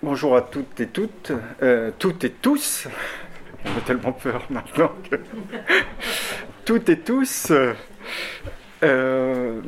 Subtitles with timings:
[0.00, 2.86] Bonjour à toutes et toutes, euh, toutes et tous.
[3.64, 5.16] J'ai tellement peur maintenant que.
[6.64, 7.50] toutes et tous.
[8.84, 9.60] Euh,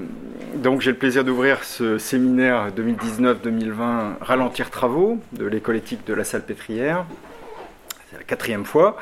[0.55, 6.23] donc j'ai le plaisir d'ouvrir ce séminaire 2019-2020 Ralentir travaux de l'école éthique de la
[6.23, 7.07] salle pétrière.
[8.09, 8.99] C'est la quatrième fois.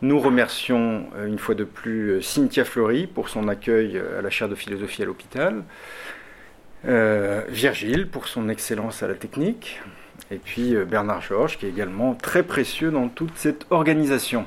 [0.00, 4.48] Nous remercions euh, une fois de plus Cynthia Fleury pour son accueil à la chaire
[4.48, 5.62] de philosophie à l'hôpital.
[6.84, 9.80] Virgile pour son excellence à la technique,
[10.30, 14.44] et puis euh, Bernard Georges, qui est également très précieux dans toute cette organisation.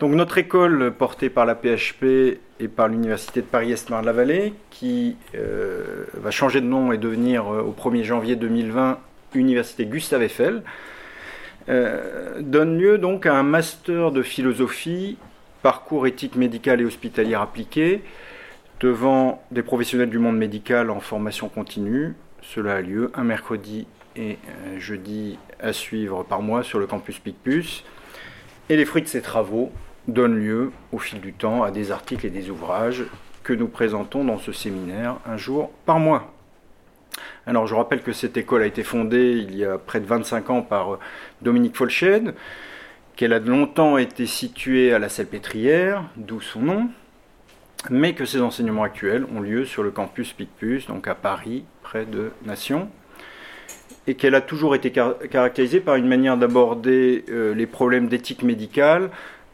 [0.00, 6.30] Donc notre école portée par la PHP et par l'Université de Paris-Est-Marne-la-Vallée, qui euh, va
[6.30, 8.98] changer de nom et devenir euh, au 1er janvier 2020
[9.34, 10.62] Université Gustave Eiffel,
[11.66, 15.16] donne lieu donc à un master de philosophie,
[15.60, 18.04] parcours éthique médicale et hospitalière appliquée,
[18.78, 22.14] devant des professionnels du monde médical en formation continue.
[22.42, 27.18] Cela a lieu un mercredi et euh, jeudi à suivre par mois sur le campus
[27.18, 27.84] Picpus.
[28.68, 29.72] Et les fruits de ces travaux
[30.08, 33.04] donnent lieu au fil du temps à des articles et des ouvrages
[33.42, 36.32] que nous présentons dans ce séminaire un jour par mois.
[37.46, 40.50] Alors je rappelle que cette école a été fondée il y a près de 25
[40.50, 40.98] ans par euh,
[41.42, 42.34] Dominique Folched,
[43.16, 46.88] qu'elle a longtemps été située à la Salpêtrière, d'où son nom,
[47.90, 52.06] mais que ses enseignements actuels ont lieu sur le campus Picpus, donc à Paris, près
[52.06, 52.88] de Nation
[54.06, 59.10] et qu'elle a toujours été caractérisée par une manière d'aborder euh, les problèmes d'éthique médicale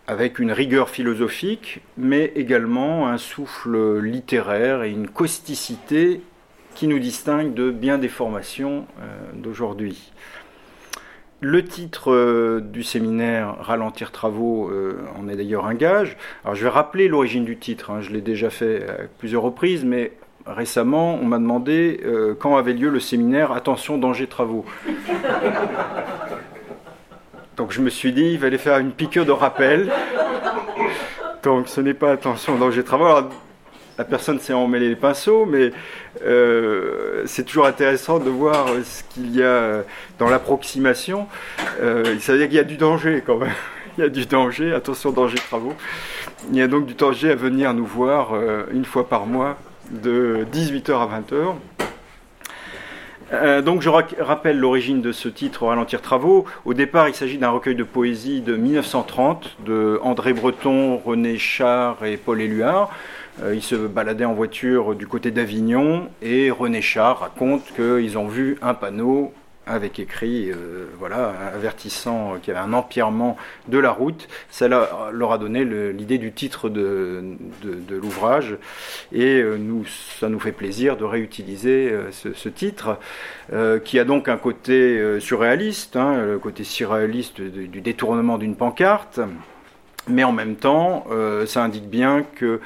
[0.06, 6.20] avec une rigueur philosophique, mais également un souffle littéraire et une causticité
[6.74, 10.12] qui nous distingue de bien des formations euh, d'aujourd'hui.
[11.40, 14.70] Le titre euh, du séminaire Ralentir travaux
[15.16, 16.16] en est d'ailleurs un gage.
[16.44, 18.00] Alors je vais rappeler l'origine du titre, hein.
[18.00, 20.12] je l'ai déjà fait à plusieurs reprises, mais
[20.46, 24.64] récemment, on m'a demandé euh, quand avait lieu le séminaire Attention, danger, travaux.
[27.56, 29.92] Donc je me suis dit, il fallait faire une piqûre de rappel.
[31.42, 33.28] Donc ce n'est pas Attention, danger, travaux.
[33.98, 35.72] la personne s'est emmêlé les pinceaux, mais
[36.24, 39.82] euh, c'est toujours intéressant de voir ce qu'il y a
[40.18, 41.26] dans l'approximation.
[41.80, 43.50] Euh, ça veut dire qu'il y a du danger quand même.
[43.98, 45.74] Il y a du danger, attention, danger, travaux.
[46.50, 48.32] Il y a donc du danger à venir nous voir
[48.72, 49.58] une fois par mois
[49.90, 51.54] de 18h à 20h.
[53.32, 56.46] Euh, donc je rappelle l'origine de ce titre Ralentir Travaux.
[56.64, 62.04] Au départ, il s'agit d'un recueil de poésie de 1930 de André Breton, René Char
[62.04, 62.90] et Paul Éluard.
[63.42, 68.26] Euh, ils se baladaient en voiture du côté d'Avignon et René Char raconte qu'ils ont
[68.26, 69.32] vu un panneau
[69.70, 73.36] avec écrit, euh, voilà, avertissant qu'il y avait un empirement
[73.68, 74.28] de la route.
[74.50, 77.22] Ça leur a donné l'idée du titre de,
[77.90, 78.56] l'ouvrage
[79.12, 79.58] et euh,
[80.18, 82.98] ça nous fait plaisir de réutiliser euh, ce, titre
[83.84, 89.20] qui a donc un côté surréaliste, hein, le côté surréaliste du, détournement d'une pancarte,
[90.08, 91.06] mais en même temps,
[91.46, 92.60] ça indique bien que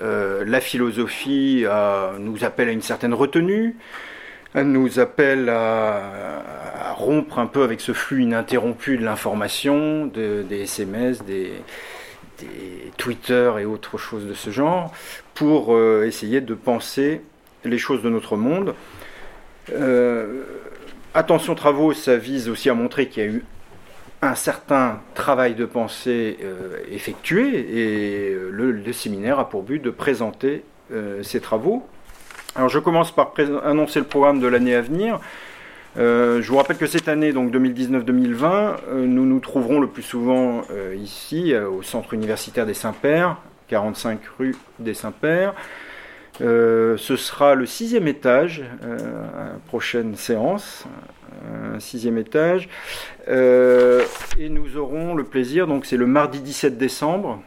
[0.00, 1.64] la philosophie
[2.18, 3.76] nous appelle à une certaine retenue.
[4.64, 11.52] Nous appelle à, rompre un peu avec ce flux ininterrompu de l'information, des SMS, des,
[12.96, 14.92] Twitter et autres choses de ce genre,
[15.34, 17.22] pour euh, essayer de penser
[17.64, 18.74] les choses de notre monde.
[19.72, 20.42] Euh,
[21.14, 23.44] attention travaux, ça vise aussi à montrer qu'il y a eu
[24.22, 30.64] un certain travail de pensée euh, effectué et le, séminaire a pour but de présenter
[31.22, 31.86] ces travaux
[32.56, 33.32] alors je commence par
[33.64, 35.20] annoncer le programme de l'année à venir.
[35.98, 40.02] Euh, je vous rappelle que cette année, donc 2019-2020, euh, nous nous trouverons le plus
[40.02, 43.36] souvent euh, ici, au Centre universitaire des Saints-Pères,
[43.68, 45.54] 45 rue des Saints-Pères.
[46.40, 48.62] ce sera le sixième étage,
[49.68, 50.84] prochaine séance,
[51.78, 52.68] sixième étage.
[53.28, 57.40] et nous aurons le plaisir, donc c'est le mardi 17 décembre,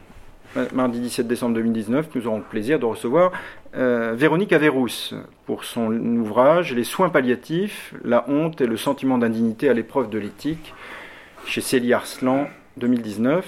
[0.72, 3.30] mardi 17 décembre 2019, nous aurons le plaisir de recevoir
[3.76, 5.14] euh, Véronique Averrousse
[5.46, 10.18] pour son ouvrage Les soins palliatifs, la honte et le sentiment d'indignité à l'épreuve de
[10.18, 10.74] l'éthique
[11.46, 13.46] chez Célie Arslan 2019.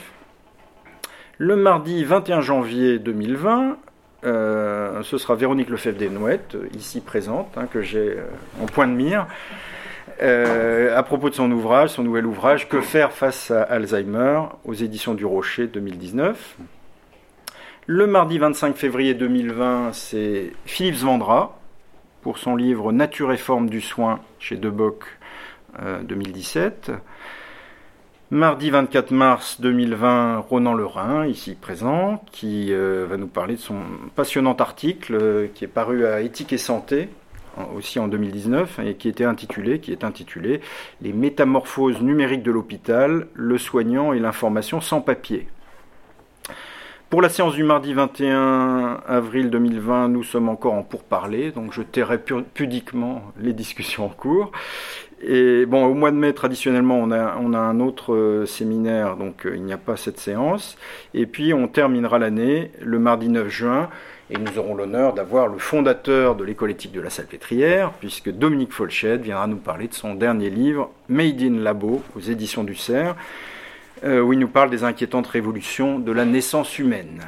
[1.38, 3.78] Le mardi 21 janvier 2020,
[4.24, 8.26] euh, ce sera Véronique Lefebvre-Desnouettes, ici présente, hein, que j'ai euh,
[8.62, 9.26] en point de mire,
[10.20, 15.14] à propos de son ouvrage, son nouvel ouvrage Que faire face à Alzheimer, aux éditions
[15.14, 16.56] du Rocher 2019.
[17.88, 21.58] Le mardi 25 février 2020, c'est Philippe Zvandra
[22.20, 25.04] pour son livre Nature et forme du soin chez Deboc
[26.04, 26.92] 2017.
[28.30, 33.80] Mardi 24 mars 2020, Ronan Lerin, ici présent, qui euh, va nous parler de son
[34.14, 37.08] passionnant article euh, qui est paru à Éthique et Santé
[37.76, 40.60] aussi en 2019, et qui était intitulé, qui est intitulé
[41.02, 45.48] Les métamorphoses numériques de l'hôpital, le soignant et l'information sans papier.
[47.12, 51.82] Pour la séance du mardi 21 avril 2020, nous sommes encore en pourparlers, donc je
[51.82, 52.18] tairai
[52.54, 54.50] pudiquement les discussions en cours.
[55.22, 59.56] Et bon, au mois de mai, traditionnellement, on a, un autre euh, séminaire, donc euh,
[59.56, 60.78] il n'y a pas cette séance.
[61.12, 63.90] Et puis, on terminera l'année le mardi 9 juin,
[64.30, 68.72] et nous aurons l'honneur d'avoir le fondateur de l'école éthique de la Salpêtrière, puisque Dominique
[68.72, 73.16] Folchet viendra nous parler de son dernier livre, Made in Labo, aux éditions du CERF,
[74.04, 77.22] où il nous parle des inquiétantes révolutions de la naissance humaine.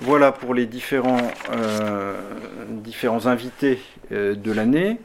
[0.00, 1.30] Voilà pour les différents,
[2.68, 3.80] différents invités
[4.10, 4.98] de l'année.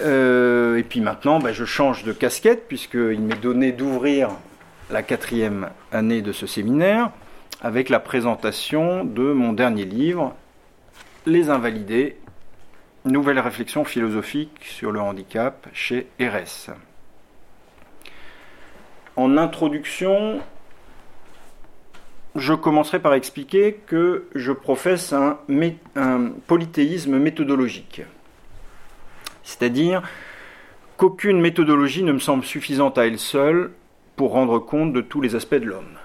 [0.00, 4.30] Euh, et puis maintenant, bah, je change de casquette puisqu'il m'est donné d'ouvrir
[4.90, 7.10] la quatrième année de ce séminaire
[7.60, 10.34] avec la présentation de mon dernier livre,
[11.26, 12.16] Les Invalidés,
[13.04, 16.70] nouvelle réflexion philosophique sur le handicap chez RS.
[19.16, 20.40] En introduction,
[22.34, 25.38] je commencerai par expliquer que je professe un
[26.46, 28.02] polythéisme méthodologique.
[29.42, 30.02] C'est-à-dire
[30.96, 33.72] qu'aucune méthodologie ne me semble suffisante à elle seule
[34.16, 35.98] pour rendre compte de tous les aspects de l'homme.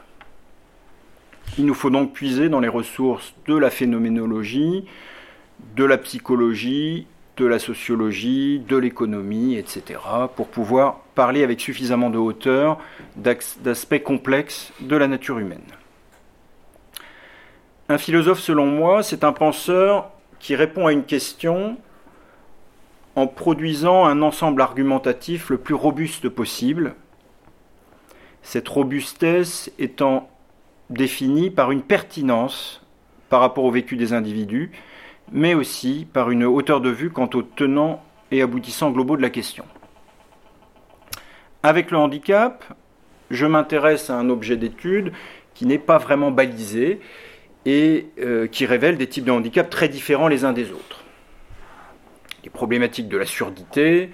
[1.57, 4.86] Il nous faut donc puiser dans les ressources de la phénoménologie,
[5.75, 7.07] de la psychologie,
[7.38, 10.00] de la sociologie, de l'économie, etc.,
[10.36, 12.77] pour pouvoir parler avec suffisamment de hauteur
[13.15, 15.65] d'aspects complexes de la nature humaine.
[17.89, 21.77] Un philosophe, selon moi, c'est un penseur qui répond à une question
[23.15, 26.93] en produisant un ensemble argumentatif le plus robuste possible,
[28.43, 30.29] cette robustesse étant
[30.91, 32.85] définie par une pertinence
[33.29, 34.69] par rapport au vécu des individus,
[35.31, 39.31] mais aussi par une hauteur de vue quant aux tenants et aboutissants globaux de la
[39.31, 39.65] question.
[41.67, 42.63] Avec le handicap,
[43.29, 45.11] je m'intéresse à un objet d'étude
[45.53, 47.01] qui n'est pas vraiment balisé
[47.65, 51.03] et euh, qui révèle des types de handicap très différents les uns des autres.
[52.45, 54.11] Les problématiques de la surdité,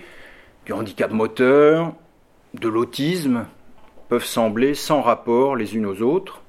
[0.65, 1.93] du handicap moteur,
[2.55, 3.45] de l'autisme
[4.09, 6.41] peuvent sembler sans rapport les unes aux autres.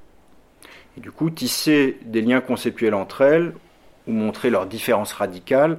[0.97, 3.53] Et du coup, tisser des liens conceptuels entre elles
[4.07, 5.77] ou montrer leurs différences radicales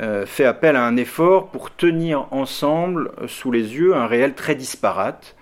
[0.00, 4.54] euh, fait appel à un effort pour tenir ensemble sous les yeux un réel très
[4.54, 5.34] disparate,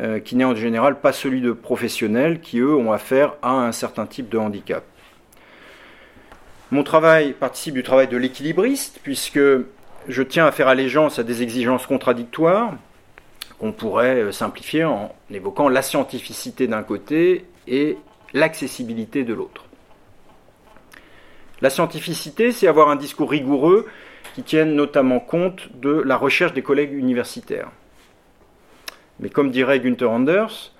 [0.00, 3.72] euh, qui n'est en général pas celui de professionnels qui, eux, ont affaire à un
[3.72, 4.84] certain type de handicap.
[6.70, 9.38] Mon travail participe du travail de l'équilibriste, puisque
[10.08, 12.72] je tiens à faire allégeance à des exigences contradictoires
[13.58, 17.96] qu'on pourrait euh, simplifier en évoquant la scientificité d'un côté et
[18.32, 19.63] l'accessibilité de l'autre.
[21.64, 23.86] La scientificité, c'est avoir un discours rigoureux
[24.34, 27.70] qui tienne notamment compte de la recherche des collègues universitaires.
[29.18, 30.74] Mais comme dirait Günther Anders,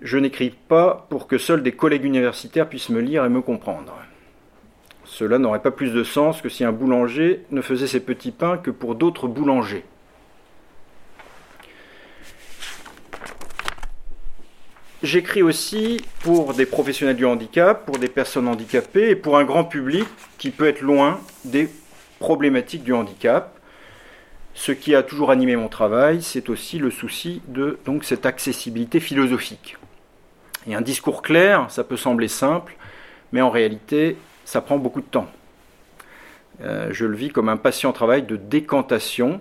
[0.00, 3.94] je n'écris pas pour que seuls des collègues universitaires puissent me lire et me comprendre.
[5.04, 8.56] Cela n'aurait pas plus de sens que si un boulanger ne faisait ses petits pains
[8.56, 9.84] que pour d'autres boulangers.
[15.02, 19.64] J'écris aussi pour des professionnels du handicap, pour des personnes handicapées et pour un grand
[19.64, 20.06] public
[20.38, 21.68] qui peut être loin des
[22.20, 23.58] problématiques du handicap.
[24.54, 29.76] Ce qui a toujours animé mon travail, c'est aussi le souci de cette accessibilité philosophique.
[30.68, 32.76] Et un discours clair, ça peut sembler simple,
[33.32, 35.28] mais en réalité, ça prend beaucoup de temps.
[36.60, 39.40] Euh, je le vis comme un patient travail de décantation,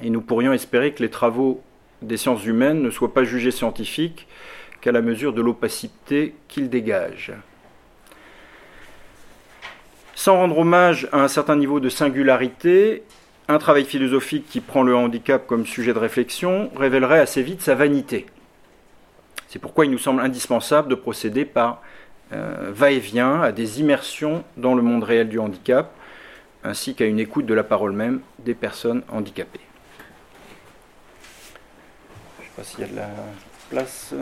[0.00, 1.62] et nous pourrions espérer que les travaux
[2.02, 4.26] des sciences humaines ne soient pas jugés scientifiques
[4.80, 7.32] qu'à la mesure de l'opacité qu'ils dégagent.
[10.14, 13.02] Sans rendre hommage à un certain niveau de singularité,
[13.48, 17.74] un travail philosophique qui prend le handicap comme sujet de réflexion révélerait assez vite sa
[17.74, 18.26] vanité.
[19.48, 21.82] C'est pourquoi il nous semble indispensable de procéder par
[22.32, 25.92] euh, va-et-vient, à des immersions dans le monde réel du handicap,
[26.64, 29.60] ainsi qu'à une écoute de la parole même des personnes handicapées
[32.52, 33.08] sais pas s'il y a de la
[33.70, 34.14] place.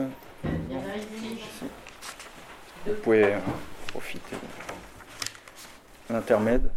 [2.85, 3.39] Vous pouvez euh,
[3.87, 4.35] profiter
[6.09, 6.69] de l'intermède.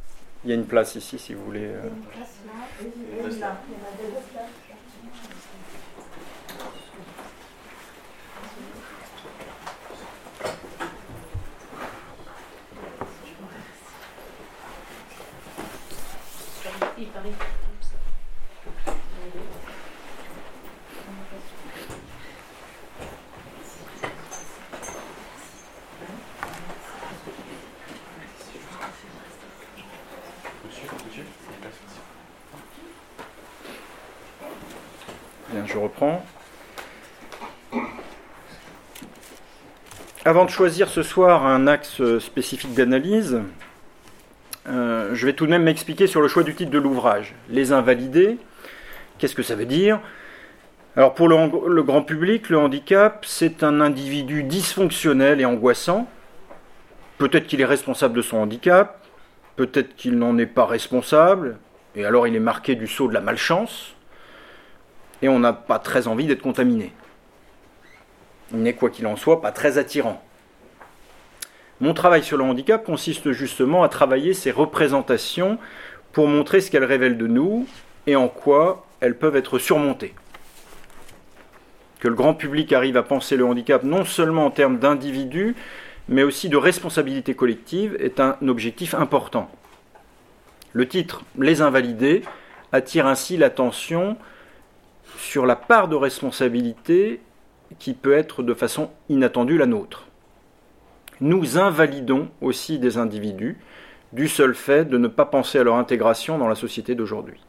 [0.44, 1.70] Il y a une place ici si vous voulez.
[35.75, 36.25] Je reprends.
[40.25, 43.43] Avant de choisir ce soir un axe spécifique d'analyse,
[44.69, 47.35] euh, je vais tout de même m'expliquer sur le choix du titre de l'ouvrage.
[47.50, 48.38] Les invalidés,
[49.19, 49.99] qu'est-ce que ça veut dire?
[50.97, 56.09] Alors pour le, grand public, le handicap, c'est un individu dysfonctionnel et angoissant.
[57.19, 59.04] Peut-être qu'il est responsable de son handicap,
[59.57, 61.59] peut-être qu'il n'en est pas responsable,
[61.97, 63.93] et alors il est marqué du sceau de la malchance,
[65.25, 66.93] et on n'a pas très envie d'être contaminé
[68.54, 70.23] il n'est quoi qu'il en soit pas très attirant.
[71.81, 75.59] Mon travail sur le handicap consiste justement à travailler ces représentations
[76.12, 77.66] pour montrer ce qu'elles révèlent de nous
[78.07, 80.14] et en quoi elles peuvent être surmontées.
[81.99, 85.57] Que le grand public arrive à penser le handicap non seulement en termes d'individus,
[86.09, 89.50] mais aussi de responsabilité collective est un objectif important.
[90.73, 92.23] Le titre Les invalidés
[92.73, 94.16] attire ainsi l'attention
[95.18, 97.21] sur la part de responsabilité
[97.78, 100.06] qui peut être de façon inattendue la nôtre.
[101.21, 103.59] Nous invalidons aussi des individus
[104.12, 107.40] du seul fait de ne pas penser à leur intégration dans la société d'aujourd'hui.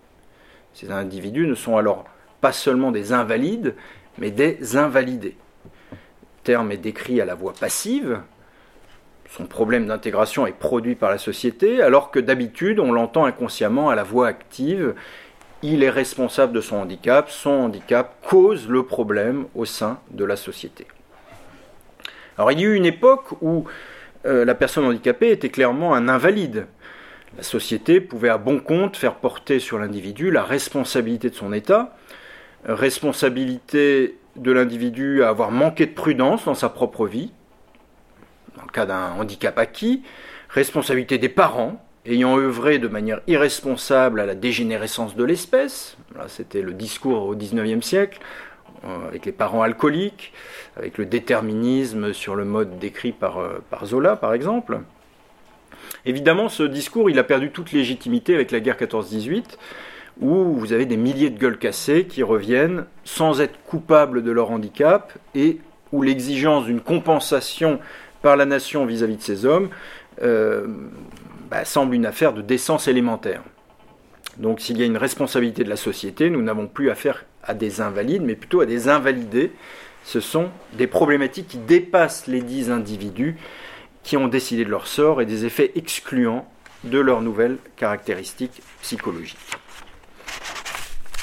[0.73, 2.05] Ces individus ne sont alors
[2.41, 3.75] pas seulement des invalides,
[4.17, 5.37] mais des invalidés.
[5.91, 8.19] Le terme est décrit à la voix passive.
[9.29, 13.95] Son problème d'intégration est produit par la société, alors que d'habitude on l'entend inconsciemment à
[13.95, 14.95] la voix active
[15.61, 20.35] il est responsable de son handicap, son handicap cause le problème au sein de la
[20.35, 20.85] société.
[22.37, 23.65] Alors il y a eu une époque où
[24.25, 26.67] euh, la personne handicapée était clairement un invalide.
[27.37, 31.95] La société pouvait à bon compte faire porter sur l'individu la responsabilité de son état,
[32.65, 37.31] responsabilité de l'individu à avoir manqué de prudence dans sa propre vie,
[38.57, 40.03] dans le cas d'un handicap acquis,
[40.49, 45.97] responsabilité des parents ayant œuvré de manière irresponsable à la dégénérescence de l'espèce,
[46.27, 48.19] c'était le discours au XIXe siècle,
[48.85, 50.33] euh, avec les parents alcooliques,
[50.77, 54.79] avec le déterminisme sur le mode décrit par, euh, par Zola par exemple.
[56.05, 59.57] Évidemment, ce discours, il a perdu toute légitimité avec la guerre 14-18,
[60.21, 64.51] où vous avez des milliers de gueules cassées qui reviennent sans être coupables de leur
[64.51, 65.57] handicap et
[65.91, 67.79] où l'exigence d'une compensation
[68.21, 69.69] par la nation vis-à-vis de ces hommes
[70.21, 70.67] euh,
[71.55, 73.41] bah, semble une affaire de décence élémentaire.
[74.35, 77.79] Donc s'il y a une responsabilité de la société, nous n'avons plus affaire à des
[77.79, 79.53] invalides, mais plutôt à des invalidés.
[80.03, 83.37] Ce sont des problématiques qui dépassent les dix individus
[84.03, 86.45] qui ont décidé de leur sort et des effets excluants
[86.83, 89.37] de leurs nouvelles caractéristiques psychologiques.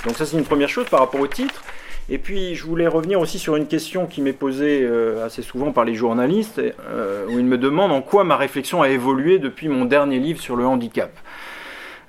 [0.07, 1.63] Donc ça c'est une première chose par rapport au titre.
[2.09, 5.73] Et puis, je voulais revenir aussi sur une question qui m'est posée euh, assez souvent
[5.73, 9.69] par les journalistes, euh, où ils me demandent en quoi ma réflexion a évolué depuis
[9.69, 11.13] mon dernier livre sur le handicap.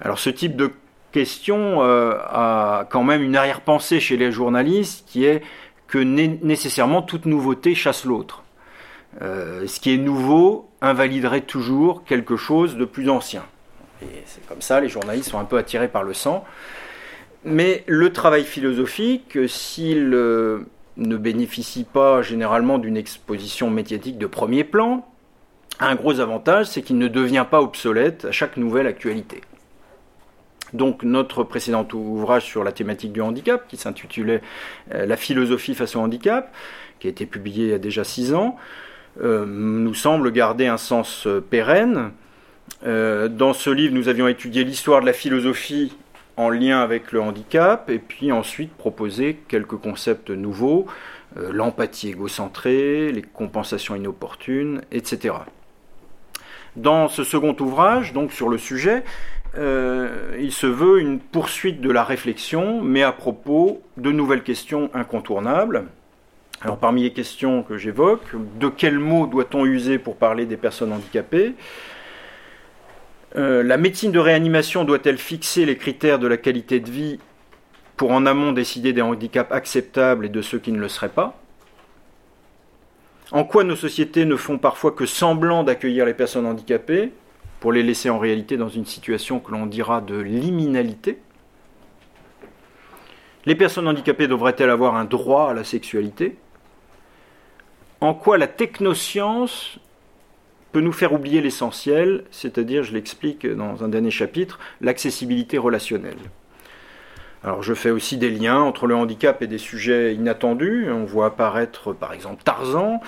[0.01, 0.71] Alors, ce type de
[1.11, 5.43] question euh, a quand même une arrière-pensée chez les journalistes, qui est
[5.87, 8.43] que nécessairement toute nouveauté chasse l'autre.
[9.21, 13.43] ce qui est nouveau invaliderait toujours quelque chose de plus ancien.
[14.01, 16.43] Et c'est comme ça, les journalistes sont un peu attirés par le sang.
[17.45, 20.59] Mais le travail philosophique, s'il euh,
[20.95, 25.05] ne bénéficie pas généralement d'une exposition médiatique de premier plan,
[25.79, 29.41] a un gros avantage, c'est qu'il ne devient pas obsolète à chaque nouvelle actualité.
[30.71, 34.41] Donc notre précédent ouvrage sur la thématique du handicap, qui s'intitulait
[34.93, 36.53] euh, La philosophie face au handicap,
[36.99, 38.55] qui a été publié il y a déjà six ans,
[39.21, 42.11] euh, nous semble garder un sens pérenne.
[42.83, 45.91] dans ce livre, nous avions étudié l'histoire de la philosophie
[46.37, 50.87] en lien avec le handicap, et puis ensuite proposer quelques concepts nouveaux,
[51.37, 55.35] euh, l'empathie égocentrée, les compensations inopportunes, etc.
[56.75, 59.03] Dans ce second ouvrage, donc sur le sujet,
[59.55, 64.89] euh, il se veut une poursuite de la réflexion, mais à propos de nouvelles questions
[64.93, 65.85] incontournables.
[66.61, 68.25] Alors parmi les questions que j'évoque,
[68.59, 71.53] de quels mots doit-on user pour parler des personnes handicapées?
[73.35, 77.19] Euh, la médecine de réanimation doit-elle fixer les critères de la qualité de vie
[77.97, 81.39] pour en amont décider des handicaps acceptables et de ceux qui ne le seraient pas?
[83.31, 87.11] En quoi nos sociétés ne font parfois que semblant d'accueillir les personnes handicapées
[87.59, 91.17] pour les laisser en réalité dans une situation que l'on dira de liminalité?
[93.45, 96.37] Les personnes handicapées devraient-elles avoir un droit à la sexualité?
[97.99, 99.79] En quoi la technoscience
[100.73, 106.17] peut nous faire oublier l'essentiel, c'est-à-dire, je l'explique dans un dernier chapitre, l'accessibilité relationnelle.
[107.43, 110.87] Alors je fais aussi des liens entre le handicap et des sujets inattendus.
[110.89, 113.01] On voit apparaître par exemple Tarzan,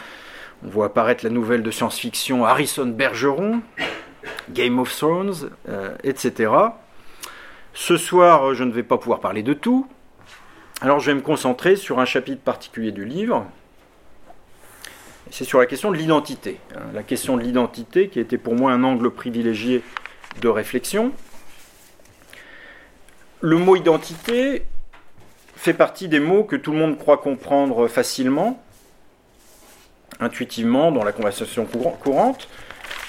[0.64, 3.62] on voit apparaître la nouvelle de science-fiction Harrison Bergeron,
[4.52, 6.52] Game of Thrones, euh, etc.
[7.74, 9.88] Ce soir, je ne vais pas pouvoir parler de tout.
[10.82, 13.46] Alors je vais me concentrer sur un chapitre particulier du livre.
[15.32, 16.60] C'est sur la question de l'identité.
[16.76, 16.82] Hein.
[16.94, 19.82] La question de l'identité qui était pour moi un angle privilégié
[20.42, 21.12] de réflexion.
[23.42, 24.66] Le mot identité
[25.56, 28.64] fait partie des mots que tout le monde croit comprendre facilement,
[30.20, 32.48] intuitivement dans la conversation courante,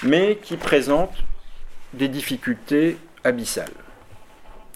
[0.03, 1.23] mais qui présente
[1.93, 3.71] des difficultés abyssales.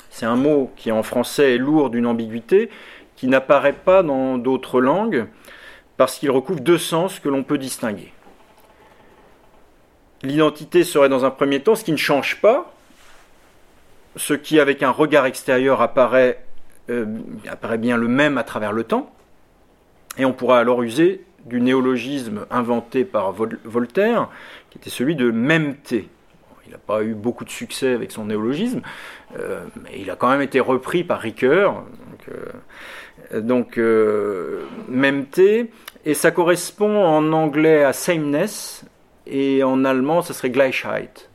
[0.09, 2.69] C'est un mot qui en français est lourd d'une ambiguïté,
[3.15, 5.27] qui n'apparaît pas dans d'autres langues,
[6.01, 8.11] parce qu'il recouvre deux sens que l'on peut distinguer.
[10.23, 12.73] L'identité serait dans un premier temps ce qui ne change pas,
[14.15, 16.43] ce qui avec un regard extérieur apparaît,
[16.89, 17.05] euh,
[17.77, 19.13] bien le même à travers le temps,
[20.17, 24.27] et on pourra alors user du néologisme inventé par Voltaire,
[24.71, 26.09] qui était celui de mêmeté.
[26.71, 28.81] Il n'a pas eu beaucoup de succès avec son néologisme,
[29.37, 31.83] euh, mais il a quand même été repris par Ricoeur.
[33.33, 35.63] Donc, euh, euh
[36.05, 38.85] et ça correspond en anglais à sameness,
[39.27, 41.27] et en allemand, ça serait Gleichheit.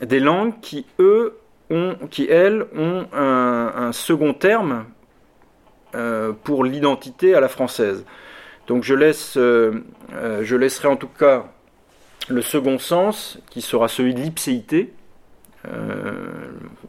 [0.00, 1.38] Des langues qui, eux,
[1.68, 4.86] ont, qui elles, ont un, second terme
[5.94, 8.06] euh, pour l'identité à la française.
[8.68, 11.44] Donc je, laisse, je laisserai en tout cas
[12.28, 14.92] le second sens, qui sera celui de l'ipséité,
[15.66, 16.12] euh,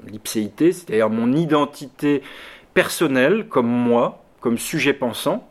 [0.08, 2.22] l'ipséité, c'est-à-dire mon identité
[2.74, 5.48] personnelle comme moi, comme sujet pensant,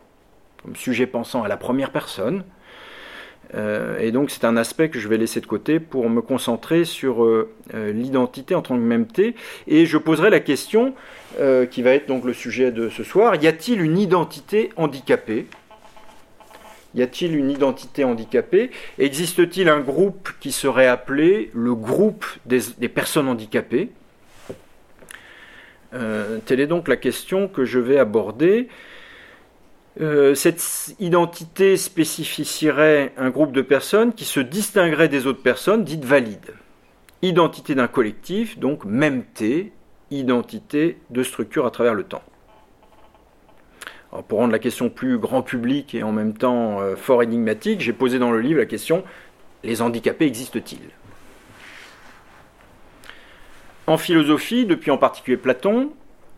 [0.63, 2.45] comme sujet pensant à la première personne.
[3.55, 6.85] Euh, et donc c'est un aspect que je vais laisser de côté pour me concentrer
[6.85, 9.07] sur euh, l'identité en tant que même
[9.67, 10.95] Et je poserai la question
[11.71, 15.47] qui va être donc le sujet de ce soir, y a-t-il une identité handicapée?
[16.95, 18.71] Y a-t-il une identité handicapée?
[18.99, 23.91] Existe-t-il un groupe qui serait appelé le groupe des, personnes handicapées?
[25.93, 28.69] Euh, Telle est donc la question que je vais aborder.
[30.01, 36.05] Euh, cette identité spécifierait un groupe de personnes qui se distinguerait des autres personnes dites
[36.05, 36.55] valides.
[37.23, 39.73] Identité d'un collectif, donc même T,
[40.11, 42.23] identité de structure à travers le temps
[44.23, 47.93] pour rendre la question plus grand public et en même temps euh, fort énigmatique, j'ai
[47.93, 49.05] posé dans le livre la question
[49.65, 50.91] les handicapés existent-ils?
[53.87, 55.93] En philosophie, depuis en particulier Platon,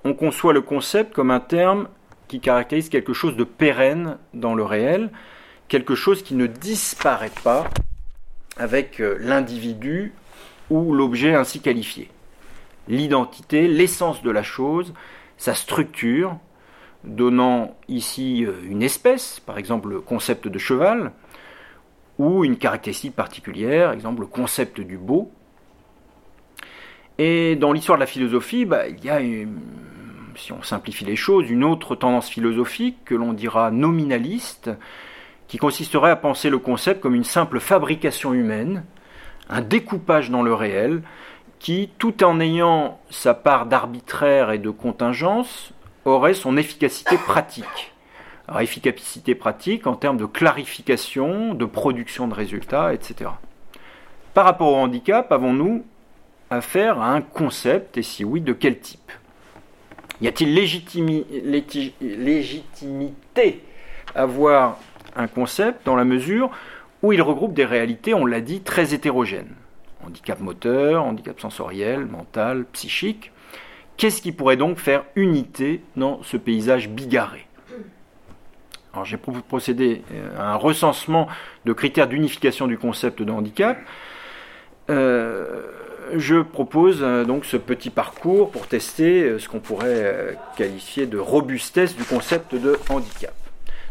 [0.04, 1.88] on conçoit le concept comme un terme
[2.28, 5.10] qui caractérise quelque chose de pérenne dans le réel,
[5.68, 7.68] quelque chose qui ne disparaît pas
[8.56, 10.12] avec euh, l'individu
[10.70, 12.10] ou l'objet ainsi qualifié.
[12.88, 14.94] L'identité, l'essence de la chose,
[15.36, 16.38] sa structure,
[17.06, 21.12] donnant ici euh, une espèce, par exemple le concept de cheval,
[22.18, 25.30] ou une caractéristique particulière, par exemple le concept du beau.
[27.18, 29.20] Et dans l'histoire de la philosophie, bah, il y a,
[30.36, 34.70] si on simplifie les choses, une autre tendance philosophique que l'on dira nominaliste,
[35.48, 38.84] qui consisterait à penser le concept comme une simple fabrication humaine,
[39.48, 41.02] un découpage dans le réel,
[41.58, 45.72] qui, tout en ayant sa part d'arbitraire et de contingence,
[46.06, 47.92] aurait son efficacité pratique.
[48.60, 53.30] Efficacité pratique en termes de clarification, de production de résultats, etc.
[54.34, 55.84] Par rapport au handicap, avons-nous
[56.48, 59.10] affaire à un concept, et si oui, de quel type?
[60.20, 60.54] Y a-t-il
[62.00, 63.64] légitimité
[64.14, 64.78] à voir
[65.16, 66.50] un concept dans la mesure
[67.02, 69.54] où il regroupe des réalités, on l'a dit, très hétérogènes?
[70.06, 73.32] Handicap moteur, handicap sensoriel, mental, psychique.
[73.96, 77.46] Qu'est-ce qui pourrait donc faire unité dans ce paysage bigarré?
[78.92, 81.28] Alors j'ai procédé euh, à un recensement
[81.64, 83.78] de critères d'unification du concept de handicap.
[84.90, 85.62] Euh,
[86.14, 91.96] je propose euh, donc ce petit parcours pour tester ce qu'on pourrait qualifier de robustesse
[91.96, 93.34] du concept de handicap.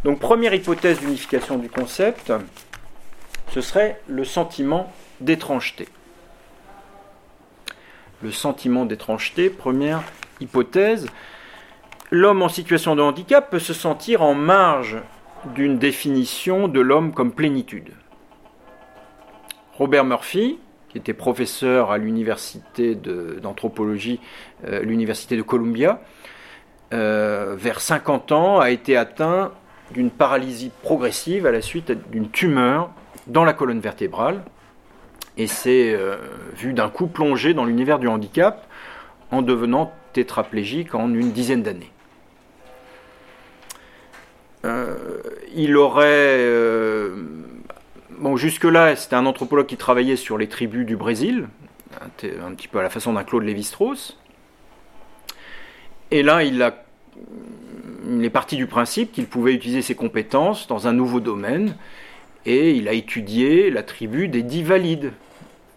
[0.03, 2.31] Donc première hypothèse d'unification du concept,
[3.51, 5.87] ce serait le sentiment d'étrangeté
[8.25, 10.01] le sentiment d'étrangeté, première
[10.41, 11.07] hypothèse.
[12.09, 14.97] L'homme en situation de handicap peut se sentir en marge
[15.53, 17.91] d'une définition de l'homme comme plénitude.
[19.73, 20.57] Robert Murphy,
[20.89, 24.19] qui était professeur à l'université d'anthropologie,
[24.65, 26.01] euh, l'université de Columbia,
[26.93, 29.51] euh, vers 50 ans, a été atteint
[29.91, 32.89] d'une paralysie progressive à la suite d'une tumeur
[33.27, 34.43] dans la colonne vertébrale
[35.37, 36.17] et s'est euh,
[36.55, 38.67] vu d'un coup plongé dans l'univers du handicap
[39.31, 41.91] en devenant tétraplégique en une dizaine d'années.
[44.63, 44.95] Euh,
[45.53, 46.05] il aurait...
[46.05, 47.15] Euh,
[48.17, 51.47] bon, jusque-là, c'était un anthropologue qui travaillait sur les tribus du Brésil,
[52.01, 54.17] un, petit peu à la façon d'un Claude Lévi-Strauss.
[56.11, 56.83] Et là, il a
[58.07, 61.75] il est parti du principe qu'il pouvait utiliser ses compétences dans un nouveau domaine,
[62.45, 65.11] et il a étudié la tribu des dix valides.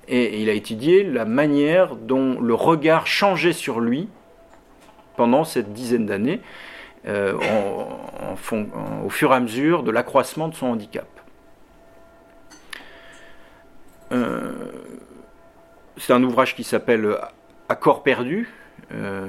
[0.08, 4.08] Et il a étudié la manière dont le regard changeait sur lui
[5.16, 6.40] pendant cette dizaine d'années,
[7.06, 7.34] euh,
[9.04, 11.08] au fur et à mesure de l'accroissement de son handicap.
[14.12, 14.52] Euh,
[15.98, 17.18] c'est un ouvrage qui s'appelle
[17.68, 18.48] Accord perdu,
[18.92, 19.26] euh,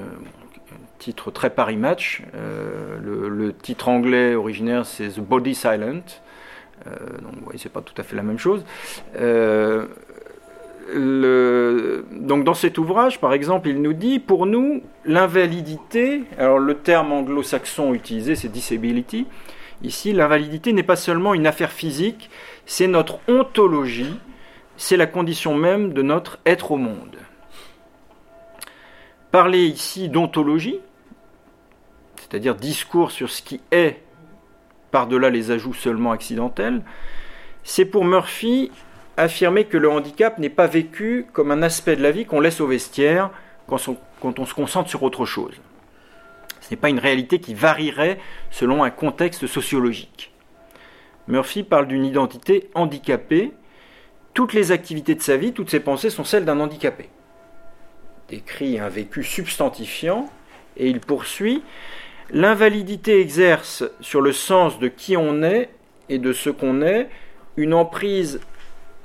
[0.98, 2.22] titre très Paris Match.
[2.32, 6.06] le, titre anglais originaire c'est The Body Silent.
[6.86, 8.64] donc vous voyez, c'est pas tout à fait la même chose
[10.92, 17.12] donc dans cet ouvrage, par exemple, il nous dit, pour nous, l'invalidité, alors le terme
[17.12, 19.26] anglo-saxon utilisé, c'est disability,
[19.82, 22.30] ici, l'invalidité n'est pas seulement une affaire physique,
[22.66, 24.18] c'est notre ontologie,
[24.76, 27.16] c'est la condition même de notre être au monde.
[29.30, 30.80] Parler ici d'ontologie,
[32.16, 34.02] c'est-à-dire discours sur ce qui est,
[34.90, 36.82] par-delà les ajouts seulement accidentels,
[37.62, 38.70] c'est pour Murphy
[39.22, 42.60] affirmer que le handicap n'est pas vécu comme un aspect de la vie qu'on laisse
[42.60, 43.30] au vestiaire
[43.66, 45.54] quand on, se concentre sur autre chose.
[46.60, 48.18] Ce n'est pas une réalité qui varierait
[48.50, 50.32] selon un contexte sociologique.
[51.28, 53.52] Murphy parle d'une identité handicapée.
[54.34, 57.08] Toutes les activités de sa vie, toutes ses pensées sont celles d'un handicapé.
[58.28, 60.28] Décrit un vécu substantifiant
[60.76, 61.62] et il poursuit
[62.32, 65.68] L'invalidité exerce sur le sens de qui on est
[66.08, 67.08] et de ce qu'on est
[67.56, 68.40] une emprise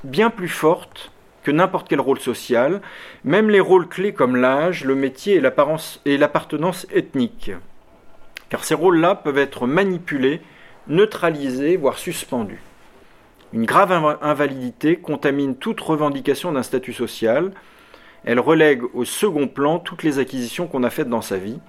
[0.06, 1.12] bien plus forte
[1.44, 2.82] que n'importe quel rôle social,
[3.24, 5.42] même les rôles clés comme l'âge, le métier
[6.06, 7.52] et l'appartenance ethnique.
[8.50, 10.42] Car ces rôles-là peuvent être manipulés,
[10.88, 12.62] neutralisés, voire suspendus.
[13.54, 13.92] Une grave
[14.22, 17.52] invalidité contamine toute revendication d'un statut social,
[18.24, 21.60] elle relègue au second plan toutes les acquisitions qu'on a faites dans sa vie,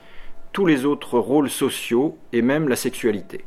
[0.52, 3.44] tous les autres rôles sociaux et même la sexualité.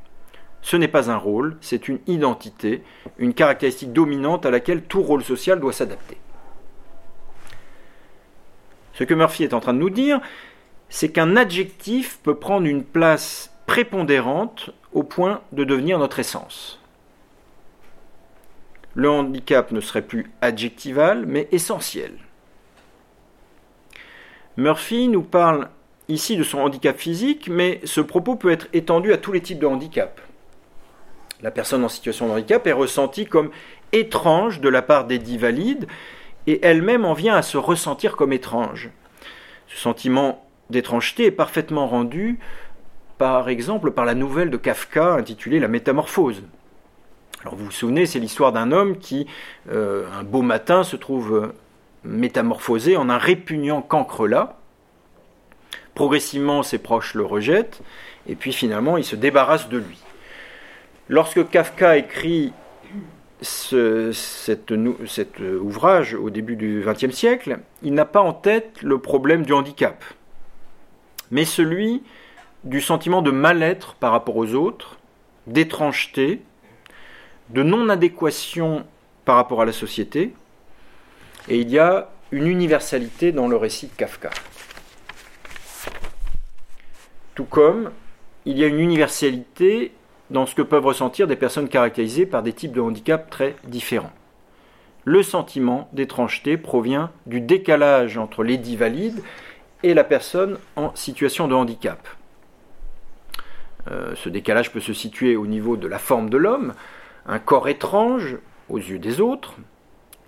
[0.62, 2.84] Ce n'est pas un rôle, c'est une identité,
[3.18, 6.18] une caractéristique dominante à laquelle tout rôle social doit s'adapter.
[8.94, 10.20] Ce que Murphy est en train de nous dire,
[10.90, 16.80] c'est qu'un adjectif peut prendre une place prépondérante au point de devenir notre essence.
[18.96, 22.12] Le handicap ne serait plus adjectival, mais essentiel.
[24.58, 25.70] Murphy nous parle
[26.10, 29.60] ici de son handicap physique, mais ce propos peut être étendu à tous les types
[29.60, 30.20] de handicap
[31.42, 33.52] la personne en situation de handicap est ressentie comme
[33.92, 35.88] étrange de la part des dits valides
[36.48, 38.90] et elle-même en vient à se ressentir comme étrange.
[39.68, 42.40] Ce sentiment d'étrangeté est parfaitement rendu,
[43.18, 46.44] par exemple, par la nouvelle de Kafka intitulée La Métamorphose.
[47.42, 49.28] Alors vous vous souvenez, c'est l'histoire d'un homme qui,
[49.72, 51.54] euh, un beau matin, se trouve
[52.04, 54.58] métamorphosé en un répugnant cancrelat.
[55.96, 57.82] Progressivement, ses proches le rejettent,
[58.28, 60.00] et puis finalement, il se débarrasse de lui.
[61.10, 62.54] Lorsque Kafka écrit
[63.42, 69.54] cet ouvrage au début du XXe siècle, il n'a pas en tête le problème du
[69.54, 70.04] handicap,
[71.32, 72.04] mais celui
[72.64, 75.00] du sentiment de mal-être par rapport aux autres,
[75.48, 76.42] d'étrangeté,
[77.50, 78.86] de non-adéquation
[79.26, 80.34] par rapport à la société,
[81.48, 84.30] et il y a une universalité dans le récit de Kafka.
[87.34, 87.90] Tout comme
[88.46, 89.92] il y a une universalité
[90.30, 94.12] dans ce que peuvent ressentir des personnes caractérisées par des types de handicap très différents.
[95.06, 99.22] Le sentiment d'étrangeté provient du décalage entre l'édit valide
[99.84, 102.08] et la personne en situation de handicap.
[103.90, 106.74] Euh, ce décalage peut se situer au niveau de la forme de l'homme,
[107.26, 108.38] un corps étrange
[108.68, 109.56] aux yeux des autres,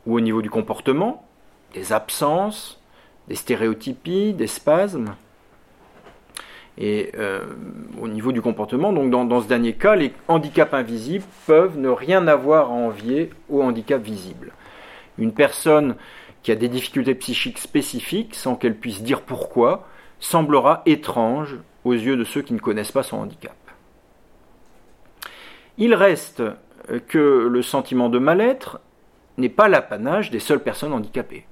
[0.06, 1.28] ou au niveau du comportement,
[1.74, 2.82] des absences,
[3.28, 5.16] des stéréotypies, des spasmes.
[6.84, 7.42] Et euh,
[8.02, 12.28] au niveau du comportement, donc dans, ce dernier cas, les handicaps invisibles peuvent ne rien
[12.28, 14.52] avoir à envier aux handicaps visibles.
[15.20, 15.96] Une personne
[16.42, 19.88] qui a des difficultés psychiques spécifiques, sans qu'elle puisse dire pourquoi,
[20.20, 23.56] semblera étrange aux yeux de ceux qui ne connaissent pas son handicap.
[25.78, 26.42] Il reste
[27.08, 28.80] que le sentiment de mal-être
[29.38, 31.46] n'est pas l'apanage des seules personnes handicapées.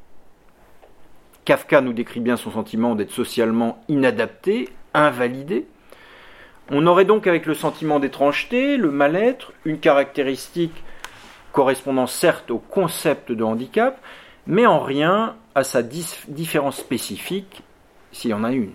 [1.45, 5.67] Kafka nous décrit bien son sentiment d'être socialement inadapté, invalidé.
[6.71, 10.83] On aurait donc avec le sentiment d'étrangeté, le mal-être, une caractéristique
[11.51, 13.99] correspondant certes au concept de handicap,
[14.45, 17.63] mais en rien à sa différence spécifique,
[18.11, 18.73] s'il y en a une.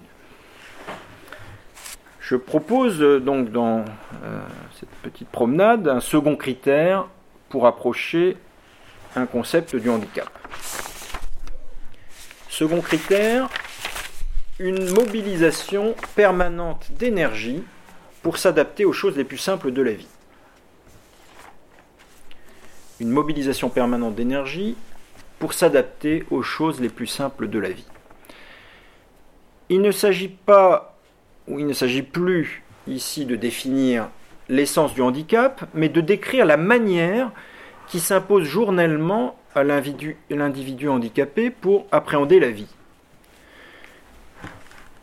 [2.20, 3.84] Je propose euh, donc dans
[4.24, 4.40] euh,
[4.80, 7.06] cette petite promenade un second critère
[7.50, 8.38] pour approcher
[9.14, 10.30] un concept du handicap.
[12.48, 13.48] Second critère,
[14.60, 17.64] une mobilisation permanente d'énergie
[18.22, 20.06] pour s'adapter aux choses les plus simples de la vie.
[23.00, 24.76] Une mobilisation permanente d'énergie
[25.40, 27.86] pour s'adapter aux choses les plus simples de la vie.
[29.68, 30.96] Il ne s'agit pas,
[31.48, 34.08] ou il ne s'agit plus ici de définir
[34.48, 37.32] l'essence du handicap, mais de décrire la manière
[37.88, 42.68] qui s'impose journellement à l'individu handicapé pour appréhender la vie.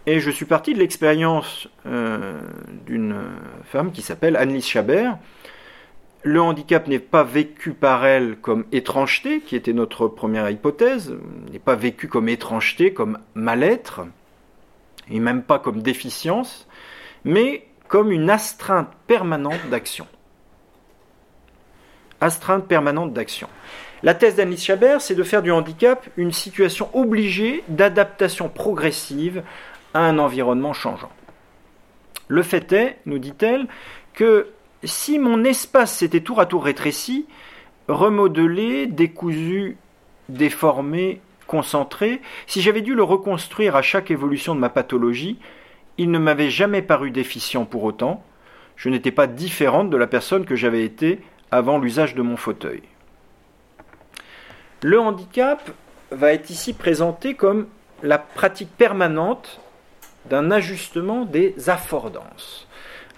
[0.08, 2.40] Et je suis parti de l'expérience euh,
[2.86, 3.16] d'une
[3.64, 5.18] femme qui s'appelle Annelise Chabert.
[6.24, 11.16] Le handicap n'est pas vécu par elle comme étrangeté, qui était notre première hypothèse,
[11.52, 14.02] n'est pas vécu comme étrangeté, comme mal-être,
[15.10, 16.68] et même pas comme déficience,
[17.24, 20.08] mais comme une astreinte permanente d'action.
[22.22, 23.48] Astreinte permanente d'action.
[24.04, 29.44] La thèse d'Annelise Chabert, c'est de faire du handicap une situation obligée d'adaptation progressive
[29.94, 31.12] à un environnement changeant.
[32.28, 33.68] Le fait est, nous dit-elle,
[34.14, 34.48] que
[34.84, 37.28] si mon espace s'était tour à tour rétréci,
[37.88, 39.78] remodelé, décousu,
[40.30, 45.40] déformé, concentré, si j'avais dû le reconstruire à chaque évolution de ma pathologie,
[45.98, 48.24] il ne m'avait jamais paru déficient pour autant,
[48.76, 51.20] je n'étais pas différente de la personne que j'avais été
[51.52, 52.82] avant l'usage de mon fauteuil.
[54.82, 55.70] Le handicap
[56.10, 57.68] va être ici présenté comme
[58.02, 59.60] la pratique permanente
[60.30, 62.68] d'un ajustement des affordances.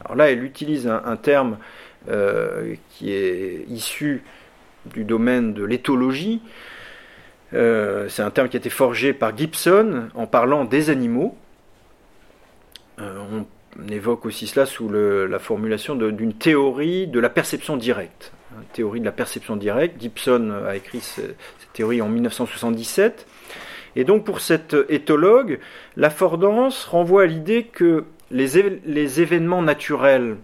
[0.04, 1.58] Alors là, elle utilise un, terme
[2.10, 4.24] euh, qui est issu
[4.86, 6.42] du domaine de l'éthologie.
[7.54, 11.38] Euh, c'est un terme qui a été forgé par Gibson en parlant des animaux.
[13.00, 13.46] Euh, on,
[13.90, 18.32] évoque aussi cela sous la formulation d'une théorie de la perception directe.
[18.74, 20.00] théorie de la perception directe.
[20.00, 21.36] Gibson a écrit cette
[21.74, 23.26] théorie en 1977.
[23.96, 25.60] Et donc pour cet éthologue,
[25.98, 28.58] l'affordance renvoie à l'idée que les,
[29.22, 30.38] événements naturels,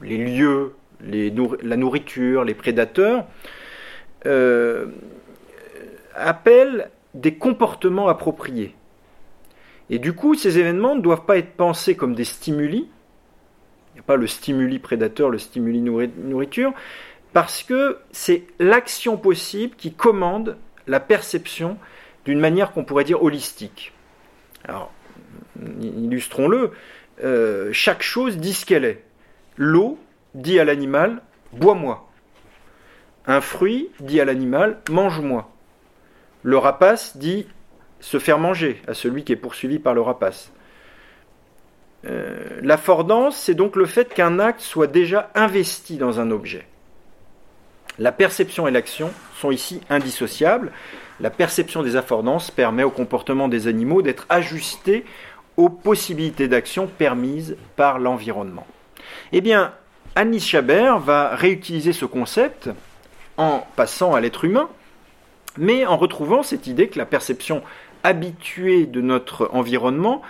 [0.00, 3.26] les lieux, la nourriture, les prédateurs,
[4.26, 4.86] euh,
[6.14, 8.74] appellent des comportements appropriés.
[9.90, 12.88] Et du coup, ces événements ne doivent pas être pensés comme des stimuli.
[13.90, 16.72] Il n'y a pas le stimuli prédateur, le stimuli nourriture,
[17.32, 21.76] parce que c'est l'action possible qui commande la perception
[22.24, 23.92] d'une manière qu'on pourrait dire holistique.
[24.66, 24.90] Alors,
[25.80, 26.72] illustrons-le,
[27.22, 29.04] euh, chaque chose dit ce qu'elle est.
[29.56, 29.98] L'eau
[30.34, 32.08] dit à l'animal, bois-moi.
[33.26, 35.50] Un fruit dit à l'animal, mange-moi.
[36.42, 37.46] Le rapace dit
[38.00, 40.52] se faire manger à celui qui est poursuivi par le rapace.
[42.06, 46.66] Euh, L'affordance, c'est donc le fait qu'un acte soit déjà investi dans un objet.
[47.98, 50.72] La perception et l'action sont ici indissociables.
[51.20, 55.04] La perception des affordances permet au comportement des animaux d'être ajusté
[55.56, 58.66] aux possibilités d'action permises par l'environnement.
[59.32, 59.72] Eh bien,
[60.16, 62.70] Anis Chabert va réutiliser ce concept
[63.36, 64.68] en passant à l'être humain,
[65.56, 67.62] mais en retrouvant cette idée que la perception
[68.02, 70.22] habituée de notre environnement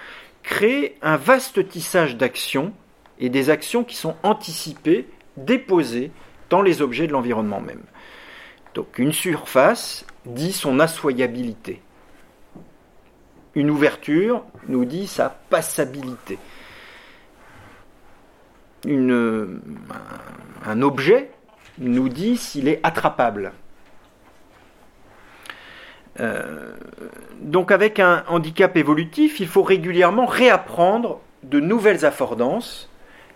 [0.43, 2.73] crée un vaste tissage d'actions
[3.19, 6.11] et des actions qui sont anticipées, déposées
[6.51, 7.83] dans les objets de l'environnement même.
[8.75, 11.81] Donc une surface dit son assoyabilité.
[13.55, 16.39] Une ouverture nous dit sa passabilité.
[18.87, 21.31] Un objet
[21.79, 23.53] nous dit s'il est attrapable.
[26.21, 26.75] Euh,
[27.41, 32.89] donc avec un handicap évolutif, il faut régulièrement réapprendre de nouvelles affordances,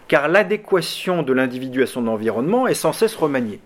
[0.06, 3.60] car l'adéquation de l'individu à son environnement est sans cesse remaniée.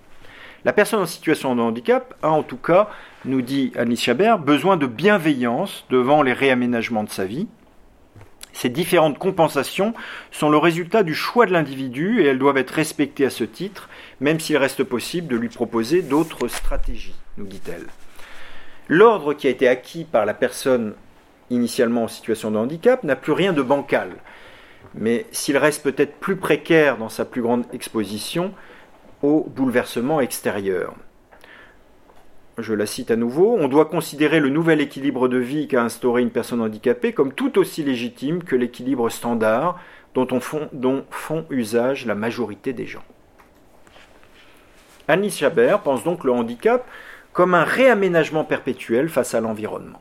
[0.65, 2.89] La personne en situation de handicap a en tout cas,
[3.25, 7.49] nous dit Annie Chabert, besoin de bienveillance devant les réaménagements de sa vie.
[8.53, 9.95] Ces différentes compensations
[10.31, 13.89] sont le résultat du choix de l'individu et elles doivent être respectées à ce titre,
[14.21, 17.87] même s'il reste possible de lui proposer d'autres stratégies, nous dit-elle.
[18.89, 20.95] L'ordre qui a été acquis par la personne
[21.51, 24.11] initialement en situation de handicap n'a plus rien de bancal,
[24.95, 28.53] mais s'il reste peut-être plus précaire dans sa plus grande exposition,
[29.23, 30.95] au bouleversement extérieur.
[32.59, 36.21] Je la cite à nouveau, on doit considérer le nouvel équilibre de vie qu'a instauré
[36.21, 39.81] une personne handicapée comme tout aussi légitime que l'équilibre standard
[40.15, 40.69] dont, font,
[41.11, 43.05] font usage la majorité des gens.
[45.09, 46.87] Annie Chabert pense donc le handicap
[47.33, 50.01] comme un réaménagement perpétuel face à l'environnement.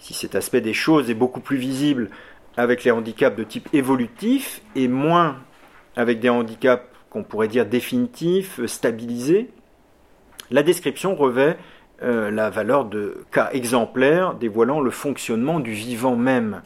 [0.00, 2.10] Si cet aspect des choses est beaucoup plus visible
[2.56, 5.36] avec les handicaps de type évolutif et moins
[5.94, 9.50] avec des handicaps qu'on pourrait dire définitif, stabilisé,
[10.50, 11.56] la description revêt
[12.02, 16.62] euh, la valeur de cas exemplaires dévoilant le fonctionnement du vivant même.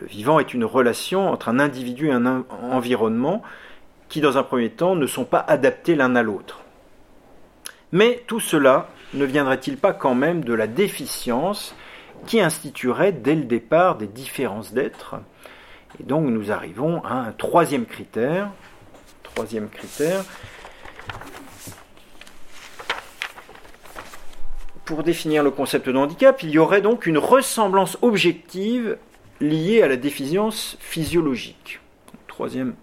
[0.00, 3.42] Le vivant est une relation entre un individu et un environnement
[4.08, 6.62] qui, dans un premier temps, ne sont pas adaptés l'un à l'autre.
[7.92, 11.74] Mais tout cela ne viendrait-il pas quand même de la déficience
[12.26, 15.16] qui instituerait dès le départ des différences d'être
[16.00, 18.50] Et donc nous arrivons à un troisième critère.
[19.22, 20.24] Troisième critère.
[24.90, 28.98] Pour définir le concept de handicap, il y aurait donc une ressemblance objective
[29.40, 31.78] liée à la déficience physiologique.
[32.26, 32.74] Troisième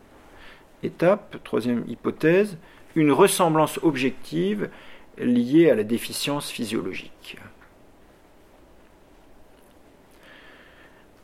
[0.83, 2.57] étape, troisième hypothèse,
[2.95, 4.69] une ressemblance objective
[5.17, 7.35] liée à la déficience physiologique.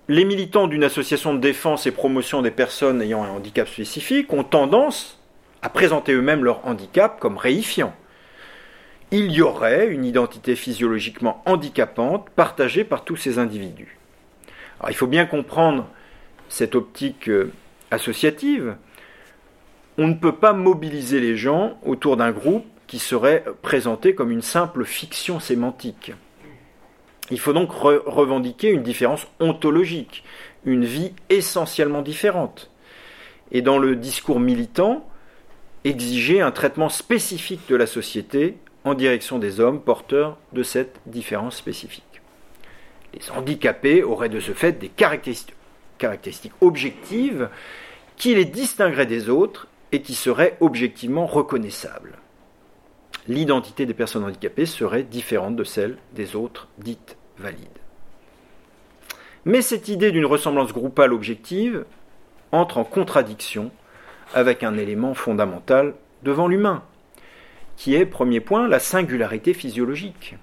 [0.09, 4.43] Les militants d'une association de défense et promotion des personnes ayant un handicap spécifique ont
[4.43, 5.17] tendance
[5.61, 7.95] à présenter eux-mêmes leur handicap comme réifiant.
[9.15, 13.99] Il y aurait une identité physiologiquement handicapante partagée par tous ces individus.
[14.89, 15.87] Il faut bien comprendre
[16.49, 17.51] cette optique euh,
[17.91, 18.75] associative.
[19.99, 24.41] On ne peut pas mobiliser les gens autour d'un groupe qui serait présenté comme une
[24.41, 26.11] simple fiction sémantique.
[27.29, 30.23] Il faut donc revendiquer une différence ontologique,
[30.65, 32.71] une vie essentiellement différente.
[33.51, 35.07] Et dans le discours militant,
[35.83, 41.55] exiger un traitement spécifique de la société en direction des hommes porteurs de cette différence
[41.55, 42.03] spécifique.
[43.13, 45.55] Les handicapés auraient de ce fait des caractéristiques,
[46.61, 47.49] objectives
[48.17, 52.17] qui les distingueraient des autres et qui seraient objectivement reconnaissables
[53.27, 57.67] l'identité des personnes handicapées serait différente de celle des autres dites valides.
[59.45, 61.85] Mais cette idée d'une ressemblance groupale objective
[62.51, 63.71] entre en contradiction
[64.33, 66.83] avec un élément fondamental devant l'humain,
[67.75, 70.35] qui est, premier point, la singularité physiologique.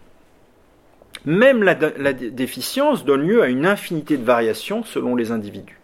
[1.24, 5.78] Même la, déficience donne lieu à une infinité de variations selon les individus.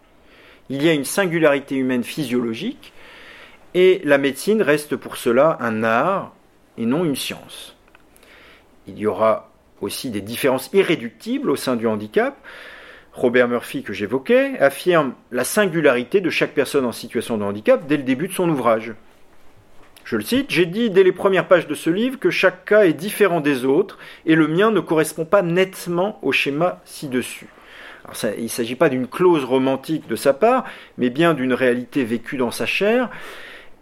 [0.69, 2.91] Il y a une singularité humaine physiologique,
[3.73, 6.33] et la médecine reste pour cela un art
[6.77, 7.75] et non une science.
[8.87, 12.35] Il y aura aussi des différences irréductibles au sein du handicap.
[13.13, 17.97] Robert Murphy, que j'évoquais, affirme la singularité de chaque personne en situation de handicap dès
[17.97, 18.93] le début de son ouvrage.
[20.07, 22.85] Je le cite, J'ai dit dès les premières pages de ce livre que chaque cas
[22.85, 27.47] est différent des autres et le mien ne correspond pas nettement au schéma ci-dessus.
[28.37, 30.63] il ne s'agit pas d'une clause romantique de sa part,
[30.97, 33.09] mais bien d'une réalité vécue dans sa chair.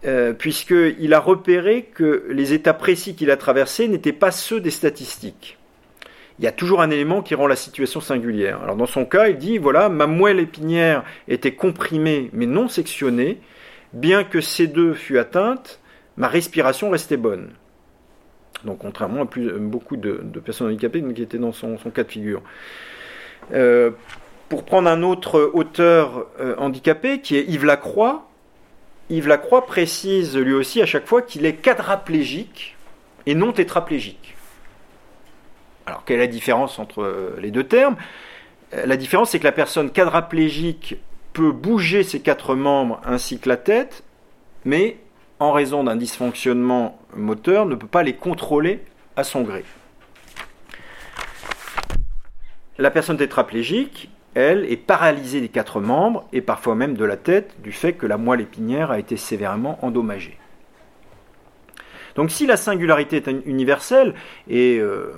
[0.06, 4.72] Euh, puisqu'il a repéré que les états précis qu'il a traversés n'étaient pas ceux des
[4.72, 5.60] statistiques.
[6.40, 8.64] Il y a toujours un élément qui rend la situation singulière.
[8.64, 13.38] Alors dans son cas, il dit voilà, ma moelle épinière était comprimée mais non sectionnée.
[13.94, 15.80] Bien que ces deux fût atteinte,
[16.18, 17.52] ma respiration restait bonne.
[18.64, 19.28] Donc contrairement à
[19.60, 22.42] beaucoup de, personnes handicapées qui étaient dans son, cas de figure.
[23.54, 23.92] Euh,
[24.50, 28.28] pour prendre un autre auteur euh, handicapé, qui est Yves Lacroix,
[29.10, 32.76] Yves Lacroix précise lui aussi à chaque fois qu'il est quadraplégique
[33.26, 34.36] et non tétraplégique.
[35.86, 37.96] Alors quelle est la différence entre euh, les deux termes?
[38.74, 40.98] La différence c'est que la personne quadraplégique
[41.34, 44.04] peut bouger ses quatre membres ainsi que la tête,
[44.64, 44.98] mais
[45.46, 48.84] en raison d'un dysfonctionnement moteur ne peut pas les contrôler
[49.16, 49.64] à son gré.
[52.78, 57.62] La personne tétraplégique, elle, est paralysée des quatre membres et parfois même de la tête
[57.62, 60.38] du fait que la moelle épinière a été sévèrement endommagée.
[62.16, 64.16] Donc si la singularité est universelle,
[64.50, 65.14] et euh,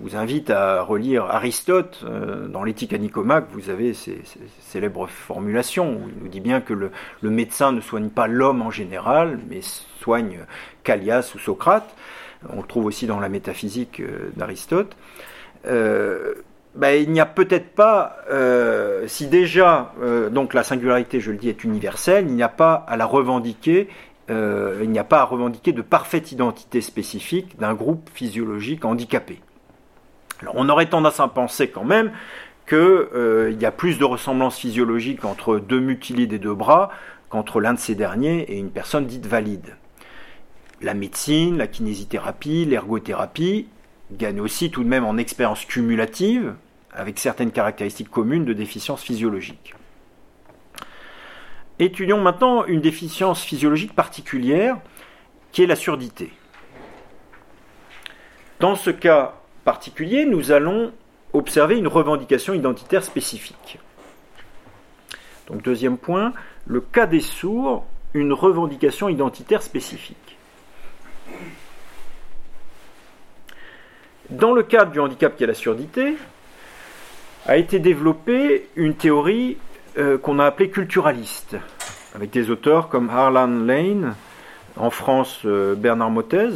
[0.00, 4.22] vous invite à relire Aristote euh, dans l'éthique à Nicomaque, vous avez ces,
[4.60, 6.90] célèbres formulations où il nous dit bien que le,
[7.22, 9.60] médecin ne soigne pas l'homme en général, mais
[10.00, 10.40] soigne
[10.82, 11.94] Callias ou Socrate.
[12.48, 14.96] On le trouve aussi dans la métaphysique euh, d'Aristote.
[16.76, 21.36] Ben, il n'y a peut-être pas, euh, si déjà, euh, donc la singularité, je le
[21.36, 23.88] dis, est universelle, il n'y a pas à la revendiquer,
[24.30, 29.40] euh, il n'y a pas à revendiquer de parfaite identité spécifique d'un groupe physiologique handicapé.
[30.54, 32.12] On aurait tendance à penser quand même
[32.68, 36.90] qu'il y a plus de ressemblance physiologique entre deux mutilés des deux bras
[37.28, 39.76] qu'entre l'un de ces derniers et une personne dite valide.
[40.80, 43.68] La médecine, la kinésithérapie, l'ergothérapie
[44.12, 46.54] gagne aussi tout de même en expérience cumulative,
[46.92, 49.74] avec certaines caractéristiques communes de déficience physiologique.
[51.78, 54.76] Étudions maintenant une déficience physiologique particulière,
[55.52, 56.32] qui est la surdité.
[58.58, 59.39] Dans ce cas
[59.70, 60.90] particulier, nous allons
[61.32, 63.78] observer une revendication identitaire spécifique.
[65.46, 66.32] Donc deuxième point,
[66.66, 70.36] le cas des sourds, une revendication identitaire spécifique.
[74.30, 76.16] Dans le cadre du handicap qui est la surdité,
[77.46, 79.56] a été développée une théorie
[80.22, 81.56] qu'on a appelés culturalistes,
[82.16, 84.16] avec des auteurs comme Harlan Lane,
[84.76, 86.54] en France Bernard Mottez.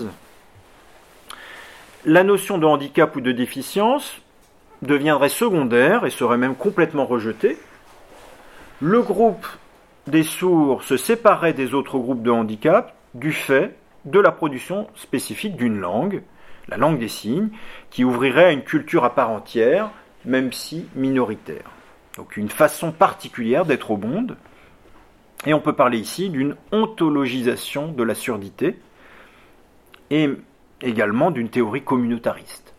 [2.06, 4.20] La notion de handicap ou de déficience
[4.82, 7.56] deviendrait secondaire et serait même complètement rejetée.
[8.82, 9.46] Le groupe
[10.06, 13.74] des sourds se séparait des autres groupes de handicap du fait
[14.04, 16.22] de la production spécifique d'une langue,
[16.68, 17.48] la langue des signes,
[17.88, 19.88] qui ouvrirait à une culture à part entière,
[20.26, 21.70] même si minoritaire.
[22.18, 24.36] Donc une façon particulière d'être au monde.
[25.46, 28.78] Et on peut parler ici d'une ontologisation de la surdité
[30.10, 30.28] et
[30.82, 32.74] également d'une théorie communautariste.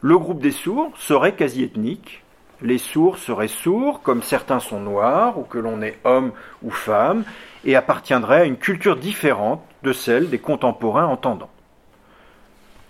[0.00, 2.22] Le groupe des sourds serait quasi ethnique,
[2.62, 7.24] les sourds seraient sourds, comme certains sont noirs, ou que l'on est homme ou femme,
[7.64, 11.50] et appartiendraient à une culture différente de celle des contemporains entendants.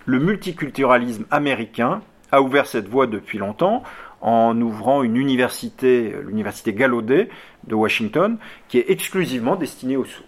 [0.06, 2.02] Le multiculturalisme américain
[2.32, 3.82] a ouvert cette voie depuis longtemps
[4.20, 7.28] en ouvrant une université, l'université Gallaudet
[7.64, 10.26] de Washington, qui est exclusivement destinée aux sourds.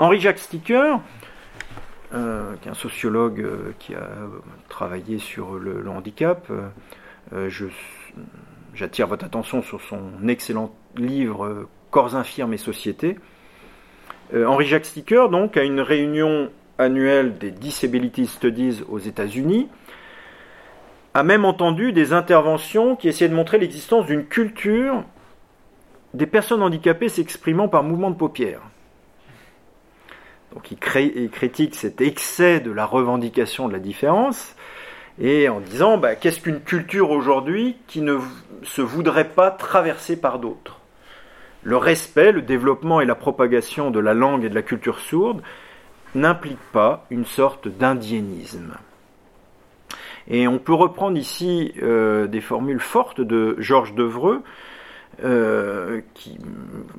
[0.00, 0.98] Henri-Jacques Sticker
[2.14, 4.08] euh, qui est un sociologue euh, qui a
[4.68, 6.50] travaillé sur le, handicap.
[7.32, 7.48] Euh,
[8.74, 13.16] j'attire votre attention sur son excellent livre Corps infirmes et société.
[14.34, 19.68] Henri-Jacques Sticker, donc, à une réunion annuelle des Disability Studies aux États-Unis,
[21.14, 25.04] a même entendu des interventions qui essayaient de montrer l'existence d'une culture
[26.14, 28.62] des personnes handicapées s'exprimant par mouvement de paupières.
[30.54, 34.56] Donc il, critique cet excès de la revendication de la différence,
[35.20, 38.18] et en disant bah, qu'est-ce qu'une culture aujourd'hui qui ne
[38.62, 40.80] se voudrait pas traverser par d'autres?
[41.62, 45.42] Le respect, le développement et la propagation de la langue et de la culture sourde
[46.14, 48.74] n'impliquent pas une sorte d'indiénisme.
[50.28, 54.42] Et on peut reprendre ici euh, des formules fortes de Georges Devreux,
[55.24, 56.38] euh, qui,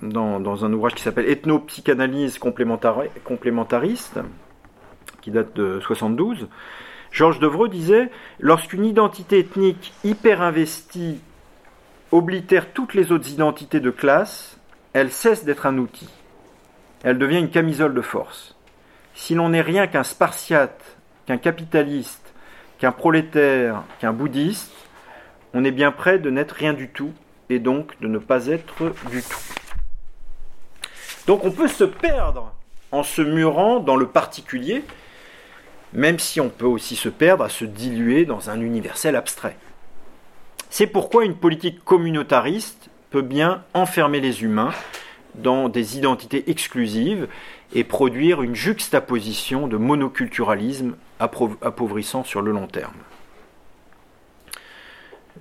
[0.02, 4.20] dans, un ouvrage qui s'appelle Ethnopsychanalyse complémentariste,
[5.22, 6.48] qui date de 72,
[7.12, 8.10] Georges Devreux disait
[8.40, 11.20] Lorsqu'une identité ethnique hyper investie
[12.12, 14.58] oblitère toutes les autres identités de classe,
[14.94, 16.10] elle cesse d'être un outil.
[17.04, 18.56] Elle devient une camisole de force.
[19.14, 22.34] Si l'on n'est rien qu'un spartiate, qu'un capitaliste,
[22.80, 24.74] qu'un prolétaire, qu'un bouddhiste,
[25.54, 27.14] on est bien près de n'être rien du tout
[27.52, 29.40] et donc de ne pas être du tout.
[31.28, 32.54] Donc on peut se perdre
[32.92, 34.84] en se murant dans le particulier,
[35.94, 39.58] même si on peut aussi se perdre à se diluer dans un universel abstrait.
[40.70, 44.72] C'est pourquoi une politique communautariste peut bien enfermer les humains
[45.36, 47.28] dans des identités exclusives
[47.74, 52.94] et produire une juxtaposition de monoculturalisme appauvrissant sur le long terme.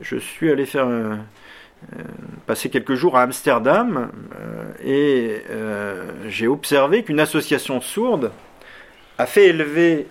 [0.00, 1.20] Je suis allé faire un,
[2.46, 8.32] passé quelques jours à Amsterdam euh, et euh, j'ai observé qu'une association sourde
[9.18, 10.08] a fait élever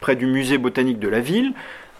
[0.00, 1.52] près du musée botanique de la ville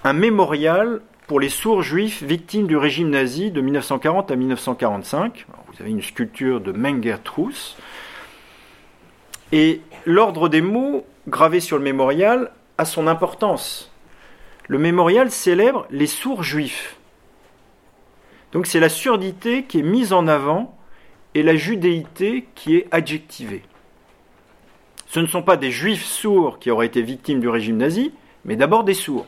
[0.02, 5.46] un mémorial pour les sourds juifs victimes du régime nazi de 1940 à 1945.
[5.68, 7.76] vous avez une sculpture de Menger Truss.
[9.52, 13.92] Et l'ordre des mots gravé sur le mémorial a son importance.
[14.66, 16.96] Le mémorial célèbre les sourds juifs.
[18.52, 20.76] Donc c'est la surdité qui est mise en avant
[21.34, 23.62] et la judéité qui est adjectivée.
[25.06, 28.12] Ce ne sont pas des juifs sourds qui auraient été victimes du régime nazi,
[28.44, 29.26] mais d'abord des sourds.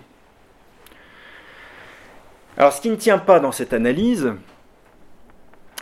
[2.56, 4.34] Alors ce qui ne tient pas dans cette analyse,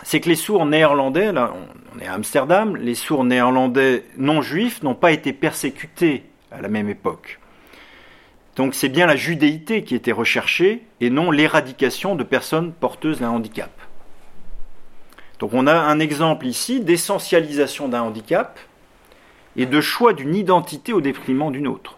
[0.03, 1.53] c'est que les sourds néerlandais, là
[1.95, 6.69] on est à Amsterdam, les sourds néerlandais non juifs n'ont pas été persécutés à la
[6.69, 7.40] même époque.
[8.61, 13.31] Donc c'est bien la judéité qui était recherchée et non l'éradication de personnes porteuses d'un
[13.31, 13.71] handicap.
[15.39, 18.59] Donc on a un exemple ici d'essentialisation d'un handicap
[19.57, 21.97] et de choix d'une identité au détriment d'une autre.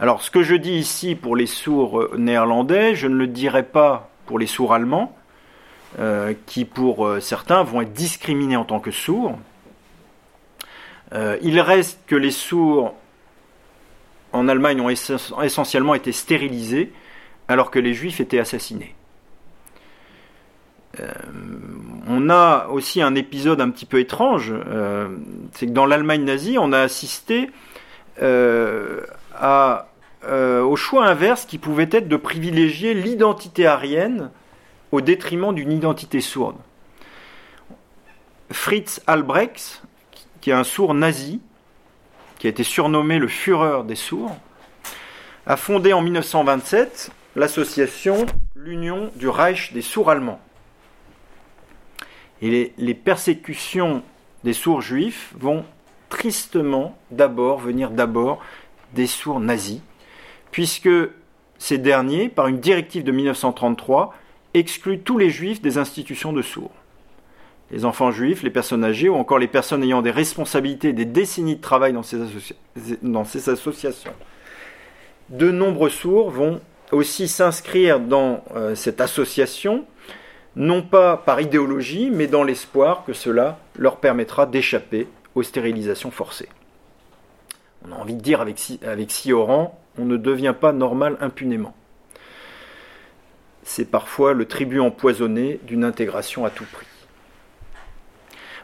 [0.00, 4.08] Alors ce que je dis ici pour les sourds néerlandais, je ne le dirai pas
[4.24, 5.14] pour les sourds allemands,
[5.98, 9.38] euh, qui pour euh, certains vont être discriminés en tant que sourds.
[11.12, 12.94] Euh, il reste que les sourds
[14.32, 16.92] en Allemagne ont essentiellement été stérilisés
[17.48, 18.94] alors que les juifs étaient assassinés.
[21.00, 21.12] Euh,
[22.06, 25.08] on a aussi un épisode un petit peu étrange, euh,
[25.52, 27.50] c'est que dans l'Allemagne nazie, on a assisté
[28.22, 29.02] euh,
[30.22, 34.30] au choix inverse qui pouvait être de privilégier l'identité aryenne
[34.92, 36.56] au détriment d'une identité sourde.
[38.50, 39.82] Fritz Albrecht,
[40.40, 41.40] qui est un sourd nazi,
[42.38, 44.36] qui a été surnommé le Führer des sourds,
[45.46, 50.40] a fondé en 1927 l'association, l'Union du Reich des sourds allemands.
[52.40, 54.02] Et les, persécutions
[54.44, 55.64] des sourds juifs vont
[56.08, 58.40] tristement d'abord venir d'abord
[58.94, 59.80] des sourds nazis,
[60.50, 60.88] puisque
[61.58, 64.14] ces derniers, par une directive de 1933,
[64.54, 66.72] excluent tous les juifs des institutions de sourds.
[67.70, 71.56] Les enfants juifs, les personnes âgées ou encore les personnes ayant des responsabilités, des décennies
[71.56, 74.12] de travail dans ces, associations.
[75.28, 76.60] De nombreux sourds vont
[76.92, 79.84] aussi s'inscrire dans euh, cette association,
[80.56, 86.48] non pas par idéologie, mais dans l'espoir que cela leur permettra d'échapper aux stérilisations forcées.
[87.86, 91.74] On a envie de dire avec, avec Sioran, on ne devient pas normal impunément.
[93.62, 96.86] C'est parfois le tribut empoisonné d'une intégration à tout prix.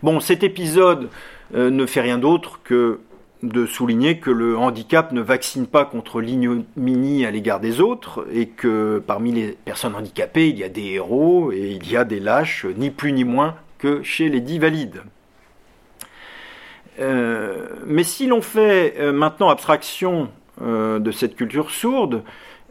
[0.02, 1.08] Bon, cet épisode
[1.54, 3.00] euh, ne fait rien d'autre que
[3.42, 8.46] de souligner que le handicap ne vaccine pas contre l'ignominie à l'égard des autres et
[8.46, 12.20] que parmi les personnes handicapées, il y a des héros et il y a des
[12.20, 15.02] lâches, ni plus ni moins que chez les dits valides.
[17.00, 20.30] Euh, mais si l'on fait euh, maintenant abstraction
[20.60, 22.22] de cette culture sourde,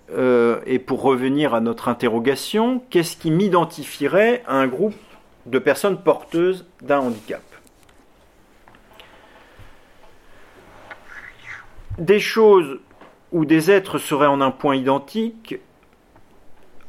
[0.10, 4.96] et pour revenir à notre interrogation, qu'est-ce qui m'identifierait à un groupe
[5.46, 7.42] de personnes porteuses d'un handicap.
[11.98, 12.80] Des choses
[13.32, 15.56] où des êtres seraient en un point identique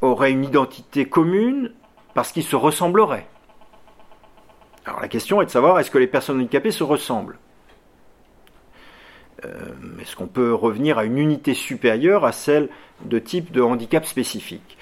[0.01, 1.73] auraient une identité commune
[2.13, 3.27] parce qu'ils se ressembleraient.
[4.85, 7.37] Alors la question est de savoir est-ce que les personnes handicapées se ressemblent?
[9.43, 12.69] Euh, Est-ce qu'on peut revenir à une unité supérieure à celle
[13.03, 14.74] de type de handicap spécifique?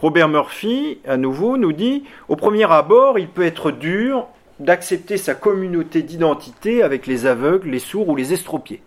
[0.00, 4.26] Robert Murphy, à nouveau, nous dit au premier abord, il peut être dur
[4.58, 8.82] d'accepter sa communauté d'identité avec les aveugles, les sourds ou les estropiés.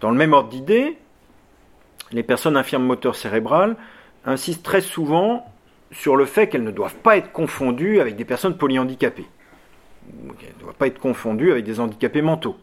[0.00, 0.98] Dans le même ordre d'idée,
[2.10, 3.76] les personnes infirmes moteurs cérébrales
[4.24, 5.46] insistent très souvent
[5.92, 9.26] sur le fait qu'elles ne doivent pas être confondues avec des personnes polyhandicapées.
[10.08, 12.56] Elles ne doivent pas être confondues avec des handicapés mentaux.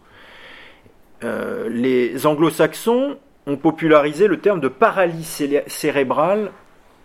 [1.23, 3.17] Euh, les anglo-saxons
[3.47, 6.51] ont popularisé le terme de paralysie cérébrale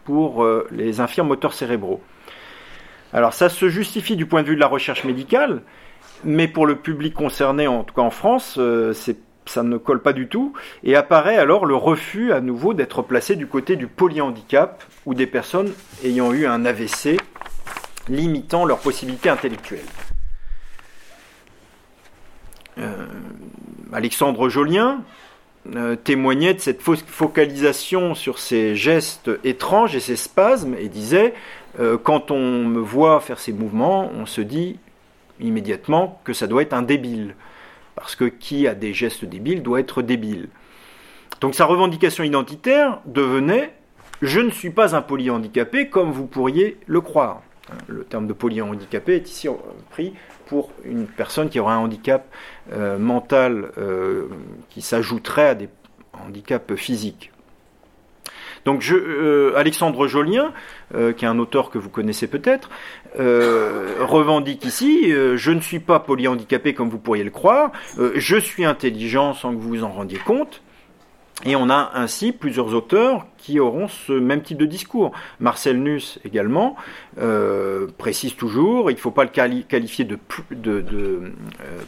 [0.04, 2.00] pour euh, les infirmes moteurs cérébraux.
[3.12, 5.62] Alors ça se justifie du point de vue de la recherche médicale,
[6.24, 8.92] mais pour le public concerné, en tout cas en France, euh,
[9.46, 10.52] ça ne colle pas du tout,
[10.84, 15.26] et apparaît alors le refus à nouveau d'être placé du côté du polyhandicap ou des
[15.26, 15.72] personnes
[16.04, 17.18] ayant eu un AVC
[18.08, 19.80] limitant leurs possibilités intellectuelles.
[22.78, 23.06] Euh,
[23.92, 25.02] Alexandre Jolien
[25.76, 31.34] euh, témoignait de cette focalisation sur ces gestes étranges et ces spasmes et disait
[31.78, 34.78] euh, quand on me voit faire ces mouvements, on se dit
[35.38, 37.34] immédiatement que ça doit être un débile
[37.94, 40.48] parce que qui a des gestes débiles doit être débile.
[41.40, 43.72] Donc sa revendication identitaire devenait
[44.22, 47.42] je ne suis pas un polyhandicapé comme vous pourriez le croire.
[47.86, 49.48] Le terme de polyhandicapé est ici
[49.90, 50.14] pris
[50.50, 52.26] pour une personne qui aurait un handicap
[52.72, 54.26] euh, mental euh,
[54.68, 55.68] qui s'ajouterait à des
[56.12, 57.30] handicaps physiques.
[58.64, 60.52] Donc euh, Alexandre Jolien,
[60.92, 62.68] qui est un auteur que vous connaissez peut-être,
[63.16, 69.32] revendique ici je ne suis pas polyhandicapé comme vous pourriez le croire, je suis intelligent
[69.32, 70.62] sans que vous vous en rendiez compte.
[71.46, 75.12] Et on a ainsi plusieurs auteurs qui auront ce même type de discours.
[75.38, 76.76] Marcel Nuss également
[77.96, 79.30] précise toujours, il ne faut pas le
[79.62, 80.18] qualifier de,
[80.50, 81.32] de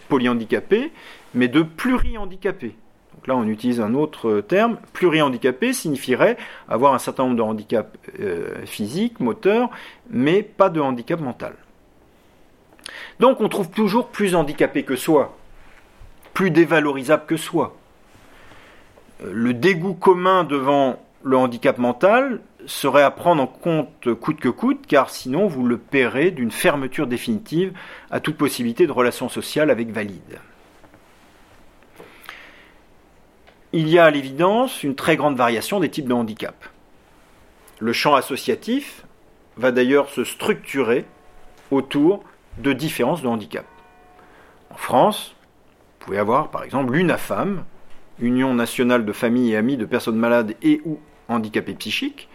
[0.08, 0.90] polyhandicapé,
[1.34, 2.74] mais de plurihandicapé
[3.26, 4.78] là, on utilise un autre terme.
[4.92, 6.36] Plurihandicapé signifierait
[6.68, 9.70] avoir un certain nombre de handicaps euh, physiques, moteurs,
[10.10, 11.54] mais pas de handicap mental.
[13.20, 15.36] Donc on trouve toujours plus handicapé que soi,
[16.34, 17.76] plus dévalorisable que soi.
[19.30, 24.86] Le dégoût commun devant le handicap mental serait à prendre en compte coûte que coûte,
[24.86, 27.72] car sinon vous le paierez d'une fermeture définitive
[28.10, 30.40] à toute possibilité de relation sociale avec valide.
[33.72, 36.54] il y a à l'évidence une très grande variation des types de handicap.
[37.78, 39.04] Le champ associatif
[39.56, 41.04] va d'ailleurs se structurer
[41.70, 42.22] autour
[42.58, 43.64] de différences de handicap.
[44.70, 45.34] En France,
[45.98, 47.64] vous pouvez avoir par exemple l'UNAFAM,
[48.20, 50.98] Union nationale de familles et amis de personnes malades et ou
[51.28, 52.28] handicapées psychiques.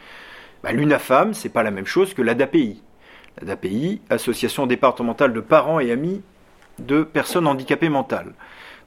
[0.63, 2.81] Bah, L'UNAFAM, c'est pas la même chose que l'ADAPI.
[3.39, 6.21] L'ADAPI, Association départementale de parents et amis
[6.79, 8.33] de personnes handicapées mentales.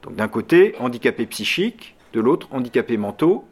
[0.03, 3.45] Donc d'un côté, handicapés psychiques, de l'autre handicapés mentaux.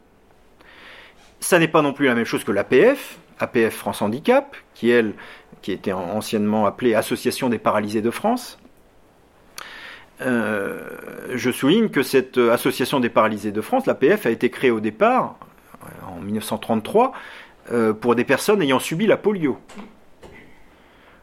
[1.41, 5.14] Ça n'est pas non plus la même chose que l'APF, APF France Handicap, qui elle,
[5.62, 8.59] qui était anciennement appelée Association des paralysés de France.
[10.20, 10.80] Euh,
[11.34, 15.36] je souligne que cette association des paralysés de France, l'APF, a été créée au départ
[16.06, 17.12] en 1933
[18.00, 19.58] pour des personnes ayant subi la polio.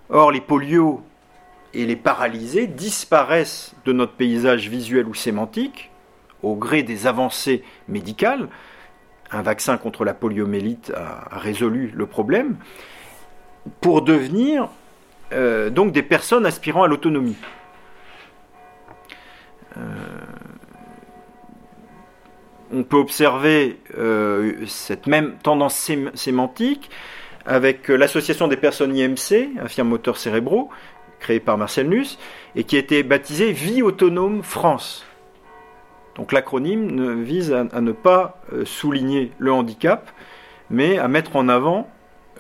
[0.10, 1.02] Or, les polios
[1.74, 5.92] et les paralysés disparaissent de notre paysage visuel ou sémantique
[6.44, 8.48] au gré des avancées médicales.
[9.32, 12.58] Un vaccin contre la poliomélite a résolu le problème
[13.82, 14.70] pour devenir
[15.34, 17.36] euh, donc des personnes aspirant à l'autonomie.
[19.78, 19.82] Euh,
[22.72, 26.90] on peut observer euh, cette même tendance sémantique
[27.46, 30.70] avec l'association des personnes IMC, infirmes moteurs cérébraux,
[31.20, 32.18] créée par Marcel Nuss,
[32.56, 35.06] et qui a été baptisée Vie autonome France.
[36.16, 40.12] Donc l'acronyme vise à, ne pas souligner le handicap,
[40.70, 41.90] mais à mettre en avant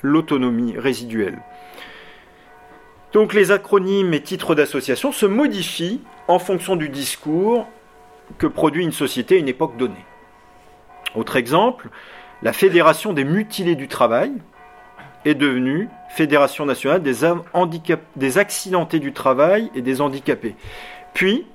[0.02, 1.40] l'autonomie résiduelle.
[3.14, 7.68] Donc les acronymes et titres d'association se modifient en fonction du discours
[8.38, 10.06] que produit une société à une époque donnée.
[11.16, 11.90] Autre exemple,
[12.42, 14.32] la Fédération des mutilés du travail
[15.24, 17.16] est devenue Fédération nationale des,
[18.16, 20.56] des accidentés du travail et des handicapés.
[21.14, 21.46] Puis,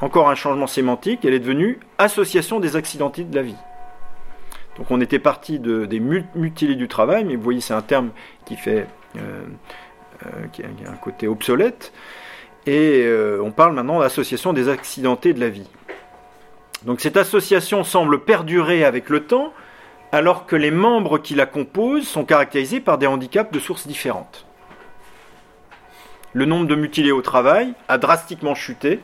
[0.00, 3.56] encore un changement sémantique, elle est devenue Association des accidentés de la vie.
[4.76, 8.10] Donc on était parti de, des mutilés du travail, mais vous voyez c'est un terme
[8.44, 8.86] qui fait
[9.16, 9.44] euh,
[10.26, 11.92] euh, qui a un côté obsolète.
[12.66, 15.68] Et euh, on parle maintenant d'association des accidentés de la vie.
[16.84, 19.52] Donc cette association semble perdurer avec le temps,
[20.12, 24.46] alors que les membres qui la composent sont caractérisés par des handicaps de sources différentes.
[26.32, 29.00] Le nombre de mutilés au travail a drastiquement chuté,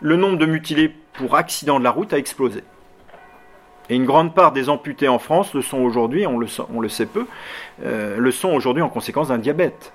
[0.00, 2.64] le nombre de mutilés pour accident de la route a explosé.
[3.90, 6.88] Et une grande part des amputés en France le sont aujourd'hui, on le, on le
[6.88, 7.26] sait peu,
[7.84, 9.92] euh, le sont aujourd'hui en conséquence d'un diabète.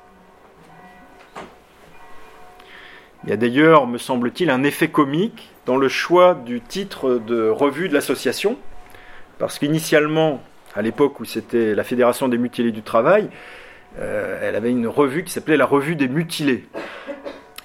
[3.23, 7.49] Il y a d'ailleurs, me semble-t-il, un effet comique dans le choix du titre de
[7.49, 8.57] revue de l'association,
[9.39, 10.41] parce qu'initialement,
[10.75, 13.29] à l'époque où c'était la Fédération des mutilés du travail,
[13.99, 16.65] euh, elle avait une revue qui s'appelait la Revue des mutilés.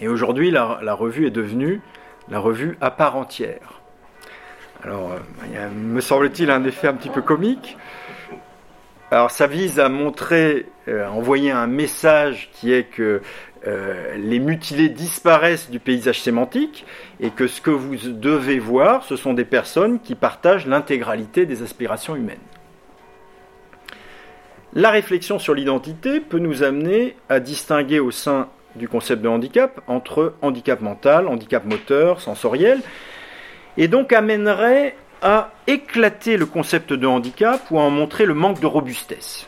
[0.00, 1.80] Et aujourd'hui, la, revue est devenue
[2.28, 3.80] la revue à part entière.
[4.82, 7.76] Alors, euh, il y a, me semble-t-il, un effet un petit peu comique.
[9.10, 13.20] Alors, ça vise à montrer, euh, à envoyer un message qui est que
[13.66, 16.84] euh, les mutilés disparaissent du paysage sémantique
[17.20, 21.62] et que ce que vous devez voir, ce sont des personnes qui partagent l'intégralité des
[21.62, 22.38] aspirations humaines.
[24.74, 29.80] La réflexion sur l'identité peut nous amener à distinguer au sein du concept de handicap
[29.86, 32.80] entre handicap mental, handicap moteur, sensoriel,
[33.76, 38.60] et donc amènerait à éclater le concept de handicap ou à en montrer le manque
[38.60, 39.46] de robustesse.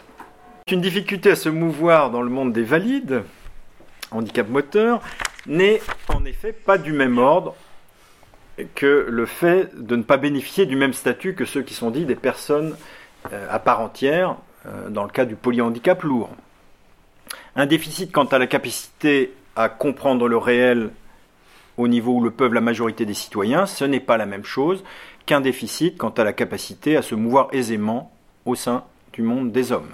[0.71, 3.23] Une difficulté à se mouvoir dans le monde des valides,
[4.15, 5.01] handicap moteur,
[5.47, 7.55] n'est en effet pas du même ordre
[8.75, 12.05] que le fait de ne pas bénéficier du même statut que ceux qui sont dits
[12.05, 12.77] des personnes
[13.33, 14.37] euh, à part entière,
[14.67, 16.31] euh, dans le cas du polyhandicap lourd.
[17.57, 20.91] Un déficit quant à la capacité à comprendre le réel
[21.77, 24.85] au niveau où le peuvent la majorité des citoyens, ce n'est pas la même chose
[25.27, 28.13] qu'un déficit quant à la capacité à se mouvoir aisément
[28.45, 29.93] au sein du monde des hommes.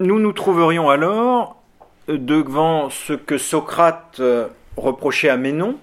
[0.00, 1.62] Nous nous trouverions alors
[2.08, 5.76] devant ce que Socrate euh, reprochait à Ménon.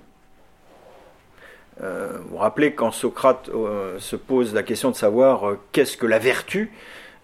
[1.82, 6.05] Euh, vous vous rappelez quand Socrate euh, se pose la question de savoir qu'est-ce que
[6.05, 6.74] la vertu,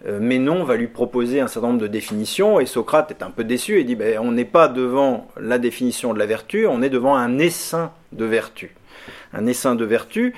[0.06, 3.80] Ménon va lui proposer un certain nombre de définitions et Socrate est un peu déçu
[3.80, 7.16] et dit ben, on n'est pas devant la définition de la vertu, on est devant
[7.16, 8.74] un essaim de vertu.
[9.34, 10.34] Un essaim de vertu.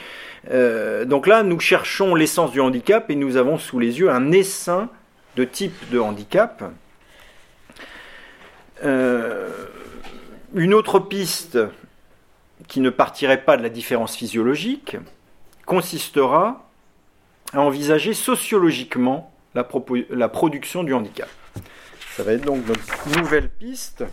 [1.04, 4.88] donc là, nous cherchons l'essence du handicap et nous avons sous les yeux un essaim
[5.36, 6.64] de type de handicap.
[8.84, 9.50] Euh,
[10.54, 11.58] une autre piste
[12.68, 14.96] qui ne partirait pas de la différence physiologique
[15.66, 16.68] consistera
[17.52, 19.64] à envisager sociologiquement la,
[20.28, 21.28] production du handicap.
[22.16, 24.04] Ça va être donc notre nouvelle piste,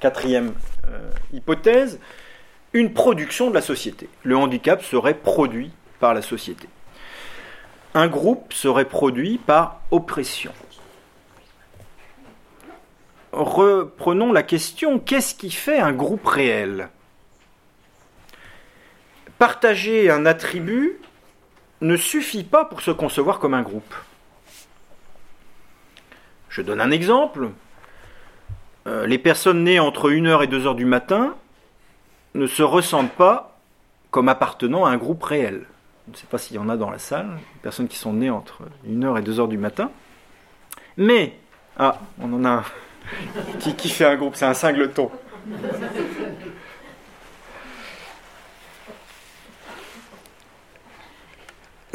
[0.00, 0.52] quatrième
[0.88, 1.98] euh, hypothèse,
[2.72, 4.08] une production de la société.
[4.22, 5.70] Le handicap serait produit
[6.00, 6.68] par la société
[7.94, 10.52] un groupe serait produit par oppression.
[13.32, 16.88] Reprenons la question, qu'est-ce qui fait un groupe réel?
[19.38, 20.98] Partager un attribut
[21.80, 23.94] ne suffit pas pour se concevoir comme un groupe.
[26.48, 27.50] Je donne un exemple.
[28.86, 31.34] Euh, les personnes nées entre 1h et 2h du matin
[32.34, 33.58] ne se ressentent pas
[34.10, 35.66] comme appartenant à un groupe réel
[36.10, 38.30] ne sais pas s'il y en a dans la salle, des personnes qui sont nées
[38.30, 39.90] entre 1h et 2h du matin.
[40.96, 41.38] Mais,
[41.78, 42.64] ah, on en a un
[43.60, 45.10] qui, qui fait un groupe, c'est un singleton.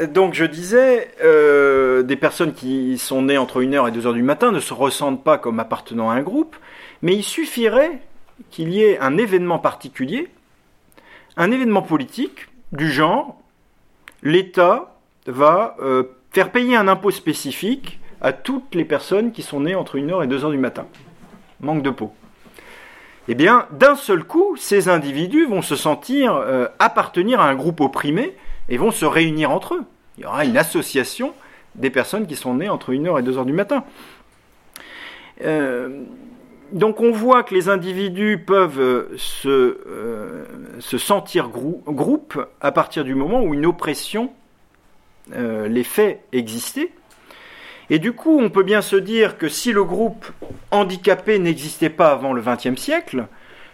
[0.06, 4.52] Donc je disais, euh, des personnes qui sont nées entre 1h et 2h du matin
[4.52, 6.54] ne se ressentent pas comme appartenant à un groupe,
[7.02, 8.00] mais il suffirait
[8.50, 10.28] qu'il y ait un événement particulier,
[11.36, 13.40] un événement politique du genre,
[14.22, 14.94] l'État
[15.26, 19.98] va euh, faire payer un impôt spécifique à toutes les personnes qui sont nées entre
[19.98, 20.86] 1h et 2h du matin.
[21.60, 22.12] Manque de peau.
[23.28, 27.80] Eh bien, d'un seul coup, ces individus vont se sentir euh, appartenir à un groupe
[27.80, 28.34] opprimé
[28.68, 29.84] et vont se réunir entre eux.
[30.16, 31.34] Il y aura une association
[31.74, 33.84] des personnes qui sont nées entre 1h et 2h du matin.
[35.44, 36.04] Euh,
[36.72, 39.78] donc on voit que les individus peuvent euh, se,
[40.80, 44.32] se sentir groupe à partir du moment où une oppression
[45.30, 46.90] les fait exister
[47.90, 50.26] et du coup, on peut bien se dire que si le groupe
[50.70, 53.26] handicapé n'existait pas avant le XXe siècle,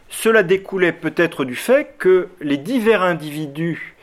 [0.09, 3.97] cela découlait peut-être du fait que les divers individus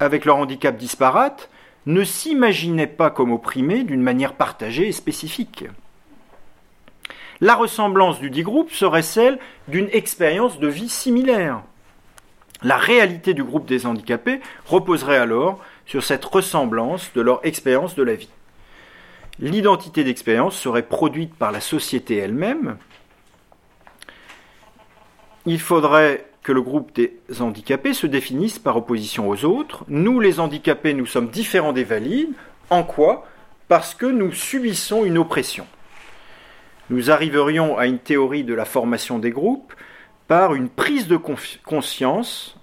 [0.00, 1.48] avec leur handicap disparate
[1.86, 5.64] ne s'imaginaient pas comme opprimés d'une manière partagée et spécifique.
[7.40, 11.62] La ressemblance du dit groupe serait celle d'une expérience de vie similaire.
[12.62, 18.02] La réalité du groupe des handicapés reposerait alors sur cette ressemblance de leur expérience de
[18.02, 18.30] la vie
[19.38, 22.76] l'identité d'expérience serait produite par la société elle-même.
[25.46, 29.84] Il faudrait que le groupe des handicapés se définisse par opposition aux autres.
[29.88, 32.32] Nous, les handicapés, nous sommes différents des valides.
[32.70, 33.26] En quoi?
[33.68, 35.66] Parce que nous subissons une oppression.
[36.90, 39.72] Nous arriverions à une théorie de la formation des groupes
[40.28, 42.56] par une prise de conscience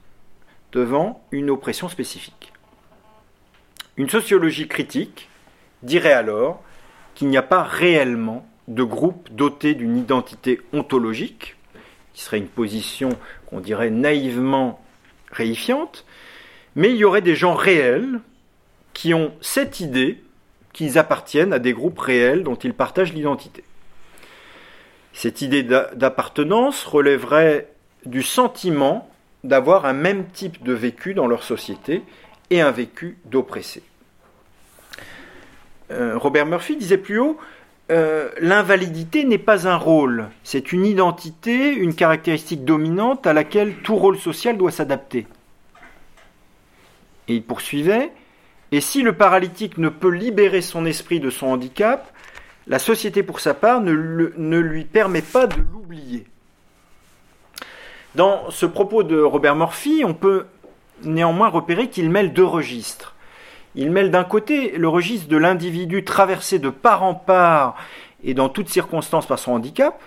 [0.71, 2.53] devant une oppression spécifique.
[3.97, 5.27] Une sociologie critique
[5.81, 6.63] dirait alors
[7.15, 11.55] qu'il n'y a pas réellement de groupe doté d'une identité ontologique,
[12.13, 13.09] qui serait une position
[13.47, 14.83] qu'on dirait naïvement
[15.31, 16.05] réifiante,
[16.75, 18.19] mais il y aurait des gens réels
[18.93, 20.21] qui ont cette idée
[20.73, 23.63] qu'ils appartiennent à des groupes réels dont ils partagent l'identité.
[25.13, 27.67] Cette idée d'appartenance relèverait
[28.05, 29.09] du sentiment
[29.43, 32.03] d'avoir un même type de vécu dans leur société
[32.49, 33.83] et un vécu d'oppressé.
[35.91, 37.37] Euh, Robert Murphy disait plus haut,
[37.91, 43.95] euh, l'invalidité n'est pas un rôle, c'est une identité, une caractéristique dominante à laquelle tout
[43.95, 45.27] rôle social doit s'adapter.
[47.27, 48.11] Et il poursuivait,
[48.71, 52.13] et si le paralytique ne peut libérer son esprit de son handicap,
[52.71, 56.25] la société pour sa part ne, lui permet pas de l'oublier.
[58.15, 60.45] Dans ce propos de Robert Murphy, on peut
[61.03, 63.13] néanmoins repérer qu'il mêle deux registres.
[63.75, 67.75] Il mêle d'un côté le registre de l'individu traversé de part en part
[68.23, 70.01] et dans toutes circonstances par son handicap,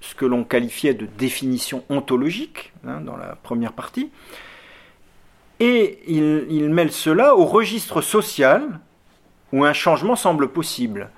[0.00, 4.10] ce que l'on qualifiait de définition ontologique hein, dans la première partie,
[5.58, 8.80] et il, mêle cela au registre social
[9.52, 11.10] où un changement semble possible.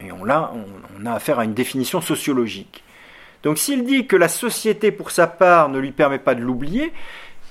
[0.00, 0.52] Et on, a,
[0.98, 2.82] on a affaire à une définition sociologique.
[3.42, 6.92] Donc s'il dit que la société, pour sa part, ne lui permet pas de l'oublier,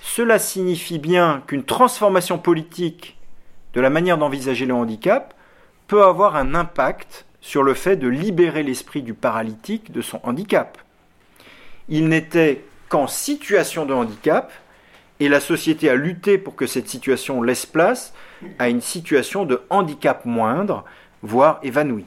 [0.01, 3.17] cela signifie bien qu'une transformation politique
[3.73, 5.33] de la manière d'envisager le handicap
[5.87, 10.77] peut avoir un impact sur le fait de libérer l'esprit du paralytique de son handicap.
[11.87, 14.51] Il n'était qu'en situation de handicap
[15.19, 18.13] et la société a lutté pour que cette situation laisse place
[18.57, 20.85] à une situation de handicap moindre,
[21.21, 22.05] voire évanouie.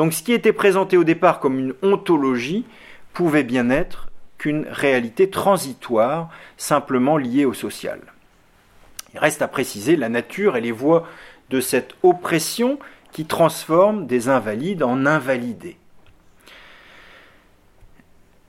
[0.00, 2.64] Donc ce qui était présenté au départ comme une ontologie
[3.12, 8.00] pouvait bien être qu'une réalité transitoire simplement liée au social.
[9.12, 11.06] Il reste à préciser la nature et les voies
[11.50, 12.78] de cette oppression
[13.12, 15.76] qui transforme des invalides en invalidés.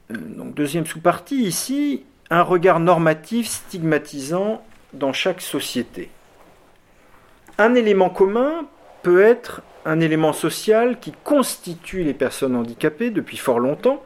[0.10, 6.12] Euh, donc, deuxième sous-partie ici, un regard normatif stigmatisant dans chaque société.
[7.58, 8.70] Un élément commun
[9.04, 14.04] peut être un élément social qui constitue les personnes handicapées depuis fort longtemps,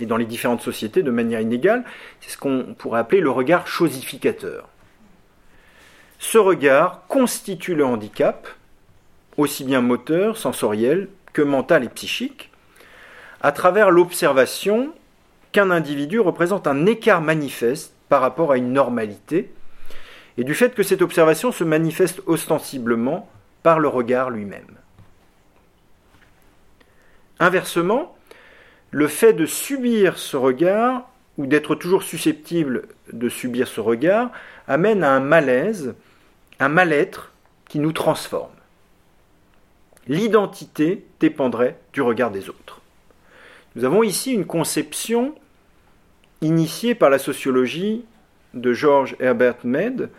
[0.00, 1.84] et dans les différentes sociétés de manière inégale,
[2.20, 4.68] c'est ce qu'on pourrait appeler le regard chosificateur.
[6.18, 8.48] Ce regard constitue le handicap,
[9.36, 12.50] aussi bien moteur, sensoriel que mental et psychique,
[13.40, 14.92] à travers l'observation
[15.52, 19.52] qu'un individu représente un écart manifeste par rapport à une normalité,
[20.36, 23.28] et du fait que cette observation se manifeste ostensiblement
[23.64, 24.76] par le regard lui-même.
[27.40, 28.16] Inversement,
[28.90, 31.08] le fait de subir ce regard,
[31.38, 34.30] ou d'être toujours susceptible de subir ce regard,
[34.68, 35.94] amène à un malaise,
[36.60, 37.32] un mal-être
[37.66, 38.52] qui nous transforme.
[40.06, 42.82] L'identité dépendrait du regard des autres.
[43.76, 45.34] Nous avons ici une conception
[46.42, 48.04] initiée par la sociologie
[48.52, 50.10] de George Herbert Mead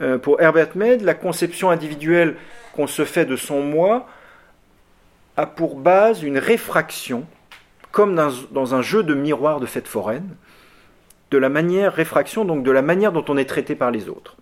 [0.00, 2.36] euh, pour Herbert Mead, la conception individuelle
[2.72, 4.08] qu'on se fait de son moi
[5.36, 7.26] a pour base une réfraction,
[7.92, 10.36] comme dans, un jeu de miroir de fête foraine,
[11.30, 14.36] de la manière, réfraction donc de la manière dont on est traité par les autres.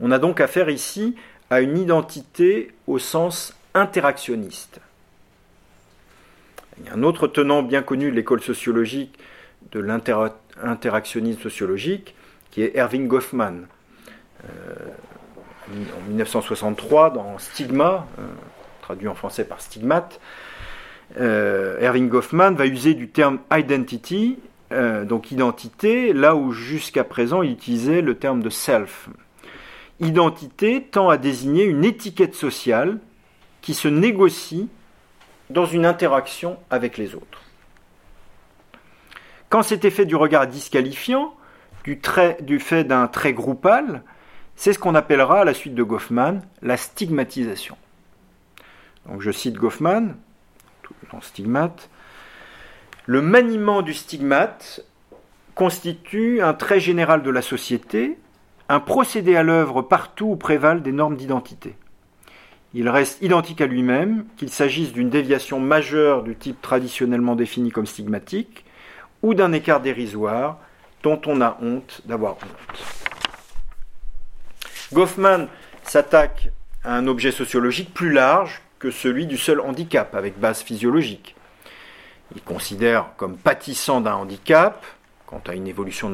[0.00, 1.14] On a donc affaire ici
[1.50, 4.80] à une identité au sens interactionniste.
[6.78, 9.18] Il y a un autre tenant bien connu de l'école sociologique
[9.72, 12.14] de l'interactionnisme sociologique,
[12.50, 13.66] qui est Erving Goffman.
[14.44, 14.74] Euh,
[15.72, 18.22] en 1963, dans Stigma, euh,
[18.82, 20.20] traduit en français par stigmate,
[21.20, 24.38] euh, Erving Goffman va user du terme identity,
[25.04, 29.08] donc identité, là où jusqu'à présent il utilisait le terme de self.
[30.00, 32.98] Identité tend à désigner une étiquette sociale
[33.60, 34.68] qui se négocie
[35.48, 37.42] dans une interaction avec les autres.
[39.48, 41.36] Quand cet effet du regard disqualifiant,
[41.84, 42.00] du,
[42.40, 44.02] du fait d'un trait groupal,
[44.56, 47.76] c'est ce qu'on appellera à la suite de Goffman la stigmatisation.
[49.06, 50.14] Donc je cite Goffman
[51.12, 51.90] dans Stigmate.
[53.06, 54.84] Le maniement du stigmate
[55.54, 58.18] constitue un trait général de la société,
[58.68, 61.76] un procédé à l'œuvre partout où prévalent des normes d'identité
[62.74, 67.86] il reste identique à lui-même, qu'il s'agisse d'une déviation majeure du type traditionnellement défini comme
[67.86, 68.64] stigmatique,
[69.22, 70.58] ou d'un écart dérisoire
[71.04, 73.03] dont on a honte d'avoir honte.
[74.94, 75.48] Goffman
[75.82, 76.50] s'attaque
[76.84, 81.34] à un objet sociologique plus large que celui du seul handicap, avec base physiologique.
[82.34, 84.86] Il considère comme pâtissant d'un handicap,
[85.26, 86.12] quant à une évolution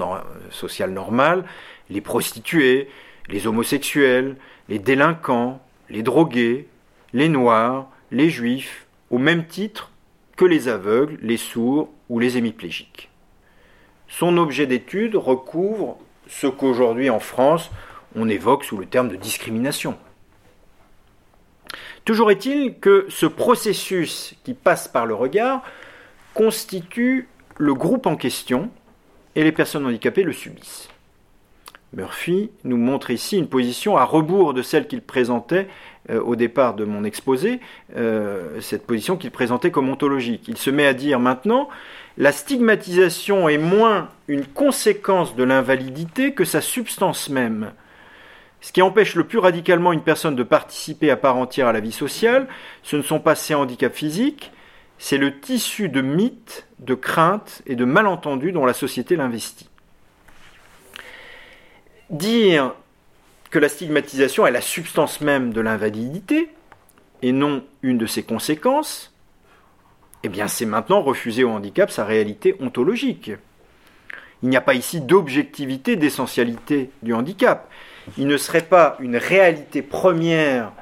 [0.51, 1.45] sociale normale,
[1.91, 2.89] les prostituées,
[3.29, 4.37] les homosexuels,
[4.71, 5.61] les délinquants,
[5.91, 6.67] les drogués,
[7.13, 9.91] les noirs, les juifs, au même titre
[10.37, 13.11] que les aveugles, les sourds ou les hémiplégiques.
[14.09, 17.71] Son objet d'étude recouvre ce qu'aujourd'hui en France
[18.17, 19.97] on évoque sous le terme de discrimination.
[22.05, 25.63] Toujours est-il que ce processus qui passe par le regard
[26.35, 28.71] constitue le groupe en question
[29.37, 30.89] et les personnes handicapées le subissent.
[31.93, 35.69] Murphy nous montre ici une position à rebours de celle qu'il présentait
[36.09, 37.61] euh, au départ de mon exposé,
[37.97, 40.47] euh, cette position qu'il présentait comme ontologique.
[40.47, 41.69] Il se met à dire maintenant,
[42.17, 47.73] la stigmatisation est moins une conséquence de l'invalidité que sa substance même.
[48.61, 51.81] Ce qui empêche le plus radicalement une personne de participer à part entière à la
[51.81, 52.47] vie sociale,
[52.83, 54.53] ce ne sont pas ses handicaps physiques,
[54.99, 59.71] c'est le tissu de mythes, de craintes et de malentendus dont la société l'investit.
[62.11, 62.75] Dire
[63.51, 66.51] que la stigmatisation est la substance même de l'invalidité
[67.23, 69.15] et non une de ses conséquences,
[70.23, 73.33] eh bien c'est maintenant refuser au handicap sa réalité ontologique.
[74.43, 77.70] Il n'y a pas ici d'objectivité, d'essentialité du handicap.
[78.19, 80.73] Il ne serait pas une réalité première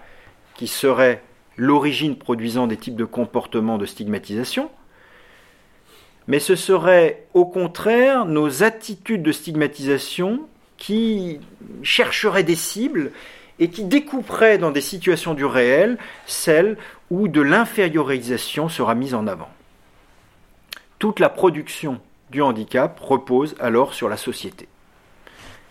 [0.54, 1.22] qui serait
[1.56, 4.70] l'origine produisant des types de comportements de stigmatisation,
[6.26, 11.40] mais ce serait au contraire nos attitudes de stigmatisation qui
[11.82, 13.10] chercherait des cibles
[13.58, 16.76] et qui découperait dans des situations du réel celles
[17.10, 19.48] où de l'infériorisation sera mise en avant.
[20.98, 22.00] Toute la production
[22.30, 24.68] du handicap repose alors sur la société.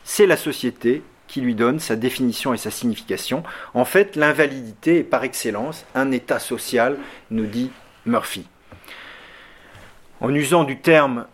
[0.03, 3.43] C'est la société qui lui donne sa définition et sa signification.
[3.73, 6.97] En fait, l'invalidité est par excellence un état social,
[7.32, 7.71] nous dit
[8.05, 8.47] Murphy.
[10.19, 11.25] En usant du terme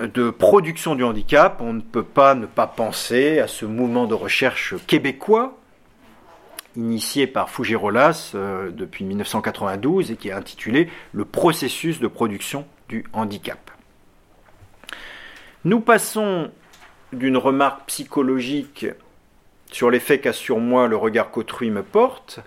[0.00, 4.14] de production du handicap, on ne peut pas ne pas penser à ce mouvement de
[4.14, 5.56] recherche québécois,
[6.76, 13.04] initié par Fougerolas euh, depuis 1992 et qui est intitulé Le processus de production du
[13.12, 13.70] handicap.
[15.64, 16.50] Nous passons
[17.12, 18.86] d'une remarque psychologique
[19.74, 22.38] sur l'effet qu'a sur moi le regard qu'autrui me porte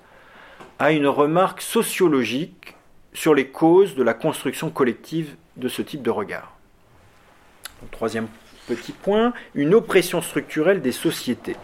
[0.79, 2.77] à une remarque sociologique
[3.11, 6.55] sur les causes de la construction collective de ce type de regard.
[7.91, 8.29] Troisième
[8.65, 11.57] petit point, une oppression structurelle des sociétés.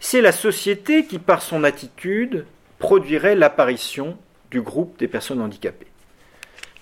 [0.00, 2.44] C'est la société qui, par son attitude,
[2.80, 4.18] produirait l'apparition
[4.50, 5.86] du groupe des personnes handicapées.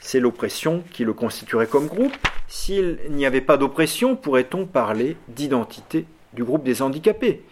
[0.00, 2.16] C'est l'oppression qui le constituerait comme groupe.
[2.48, 7.42] S'il n'y avait pas d'oppression, pourrait-on parler d'identité du groupe des handicapés?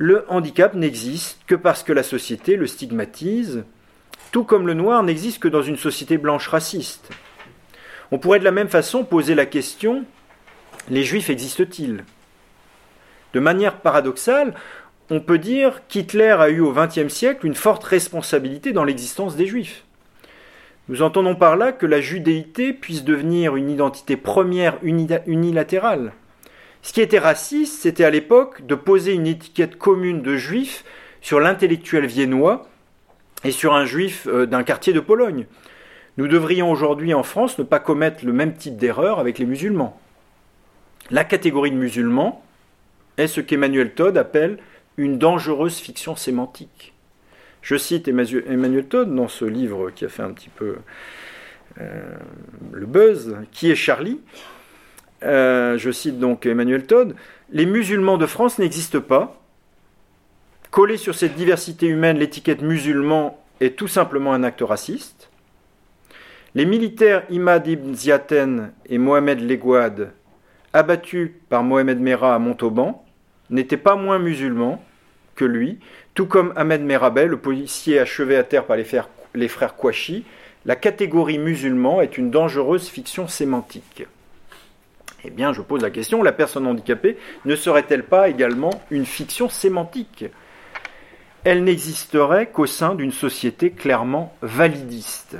[0.00, 3.64] Le handicap n'existe que parce que la société le stigmatise,
[4.30, 7.10] tout comme le noir n'existe que dans une société blanche raciste.
[8.12, 10.06] On pourrait de la même façon poser la question
[10.90, 12.04] les juifs existent-ils?
[13.34, 14.54] De manière paradoxale,
[15.10, 19.46] on peut dire qu'Hitler a eu au XXe siècle une forte responsabilité dans l'existence des
[19.46, 19.84] juifs.
[20.88, 26.12] Nous entendons par là que la judéité puisse devenir une identité première unilatérale.
[26.82, 30.84] Ce qui était raciste, c'était à l'époque de poser une étiquette commune de juif
[31.20, 32.68] sur l'intellectuel viennois
[33.44, 35.46] et sur un juif euh, d'un quartier de Pologne.
[36.16, 40.00] Nous devrions aujourd'hui en France ne pas commettre le même type d'erreur avec les musulmans.
[41.10, 42.44] La catégorie de musulmans
[43.16, 44.58] est ce qu'Emmanuel Todd appelle
[44.96, 46.92] une dangereuse fiction sémantique.
[47.62, 50.76] Je cite Emmanuel Todd dans ce livre qui a fait un petit peu
[51.80, 52.14] euh,
[52.72, 54.20] le buzz, Qui est Charlie
[55.22, 57.14] euh, Je cite donc Emmanuel Todd
[57.50, 59.40] Les musulmans de France n'existent pas.
[60.70, 65.30] Coller sur cette diversité humaine l'étiquette musulman est tout simplement un acte raciste.
[66.54, 70.12] Les militaires Imad ibn Ziaten et Mohamed Legouad,
[70.72, 73.04] abattus par Mohamed Merah à Montauban,
[73.50, 74.82] n'étaient pas moins musulmans
[75.34, 75.78] que lui,
[76.14, 80.24] tout comme Ahmed Merabet, le policier achevé à terre par les frères Kouachi,
[80.66, 84.06] la catégorie musulman est une dangereuse fiction sémantique.
[85.24, 89.48] Eh bien, je pose la question, la personne handicapée ne serait-elle pas également une fiction
[89.48, 90.26] sémantique?
[91.44, 95.36] Elle n'existerait qu'au sein d'une société clairement validiste.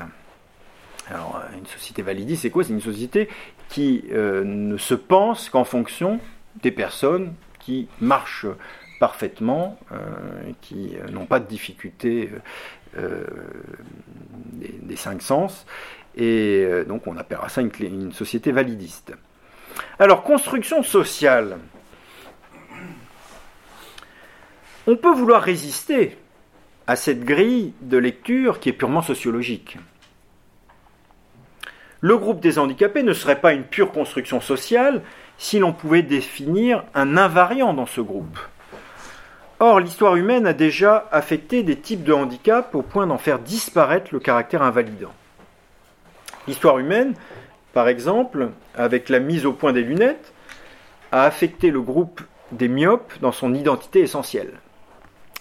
[1.10, 2.64] Alors, une société validiste, c'est quoi?
[2.64, 3.28] C'est une société
[3.68, 6.20] qui euh, ne se pense qu'en fonction
[6.62, 8.46] des personnes qui marchent
[8.98, 9.96] parfaitement, euh,
[10.60, 12.30] qui euh, n'ont pas de difficultés
[12.96, 13.24] euh,
[14.82, 15.66] des, cinq sens,
[16.16, 19.14] et donc on appellera ça une société validiste.
[19.98, 21.58] Alors, construction sociale.
[24.86, 26.16] On peut vouloir résister
[26.86, 29.76] à cette grille de lecture qui est purement sociologique.
[32.00, 35.02] Le groupe des handicapés ne serait pas une pure construction sociale
[35.36, 38.38] si l'on pouvait définir un invariant dans ce groupe.
[39.60, 44.10] Or, l'histoire humaine a déjà affecté des types de handicap au point d'en faire disparaître
[44.12, 45.12] le caractère invalidant.
[46.46, 47.14] L'histoire humaine,
[47.78, 50.32] par exemple, avec la mise au point des lunettes,
[51.12, 54.54] a affecté le groupe des myopes dans son identité essentielle.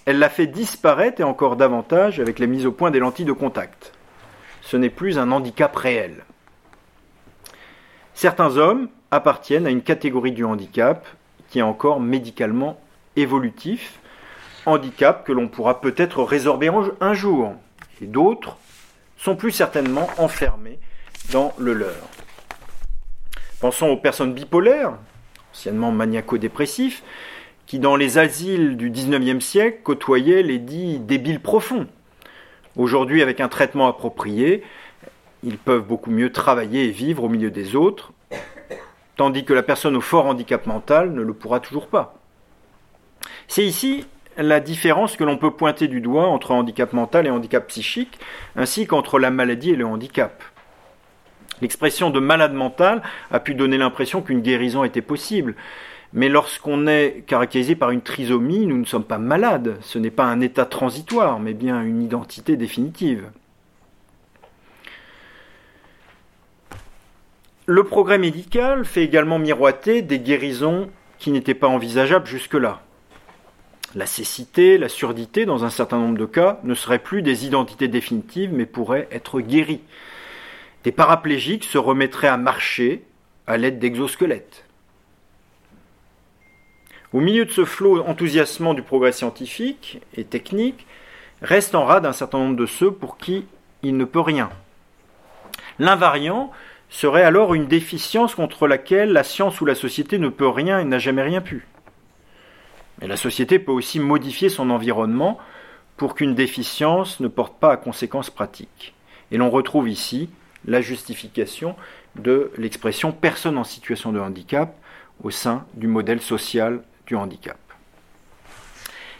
[0.06, 3.32] Elle l'a fait disparaître et encore davantage avec la mise au point des lentilles de
[3.32, 3.92] contact.
[4.62, 6.26] Ce n'est plus un handicap réel.
[8.14, 11.08] Certains hommes appartiennent à une catégorie du handicap
[11.50, 12.80] qui est encore médicalement
[13.16, 14.00] évolutif
[14.68, 16.70] handicap que l'on pourra peut-être résorber
[17.02, 17.56] un jour,
[18.00, 18.58] et d'autres
[19.18, 20.78] sont plus certainement enfermés
[21.32, 22.17] dans le leur.
[23.60, 24.94] Pensons aux personnes bipolaires,
[25.52, 27.02] anciennement maniaco-dépressifs,
[27.66, 31.88] qui dans les asiles du XIXe siècle côtoyaient les dits débiles profonds.
[32.76, 34.64] Aujourd'hui, avec un traitement approprié,
[35.44, 38.14] ils peuvent beaucoup mieux travailler et vivre au milieu des autres,
[39.16, 42.16] tandis que la personne au fort handicap mental ne le pourra toujours pas.
[43.48, 44.06] C'est ici
[44.38, 48.20] la différence que l'on peut pointer du doigt entre handicap mental et handicap psychique,
[48.56, 50.44] ainsi qu'entre la maladie et le handicap.
[51.62, 53.02] L'expression de malade mental
[53.32, 55.56] a pu donner l'impression qu'une guérison était possible.
[56.14, 59.78] Mais lorsqu'on est caractérisé par une trisomie, nous ne sommes pas malades.
[59.82, 63.30] Ce n'est pas un état transitoire, mais bien une identité définitive.
[67.66, 70.90] Le progrès médical fait également miroiter des guérisons
[71.20, 72.82] qui n'étaient pas envisageables jusque-là.
[73.96, 77.90] La cécité, la surdité, dans un certain nombre de cas, ne seraient plus des identités
[77.90, 79.82] définitives, mais pourraient être guéries.
[80.84, 83.04] Des paraplégiques se remettraient à marcher
[83.46, 84.66] à l'aide d'exosquelettes.
[87.14, 90.86] Au milieu de ce flot enthousiasmant du progrès scientifique et technique,
[91.42, 93.46] reste en rade un certain nombre de ceux pour qui
[93.84, 94.50] il ne peut rien.
[95.80, 96.52] L'invariant
[96.90, 100.86] serait alors une déficience contre laquelle la science ou la société ne peut rien et
[100.86, 101.68] n'a jamais rien pu.
[103.00, 105.38] Mais la société peut aussi modifier son environnement
[105.98, 108.94] pour qu'une déficience ne porte pas à conséquences pratiques.
[109.32, 110.30] Et l'on retrouve ici
[110.66, 111.76] la justification
[112.16, 114.76] de l'expression personne en situation de handicap
[115.24, 117.58] au sein du modèle social du handicap.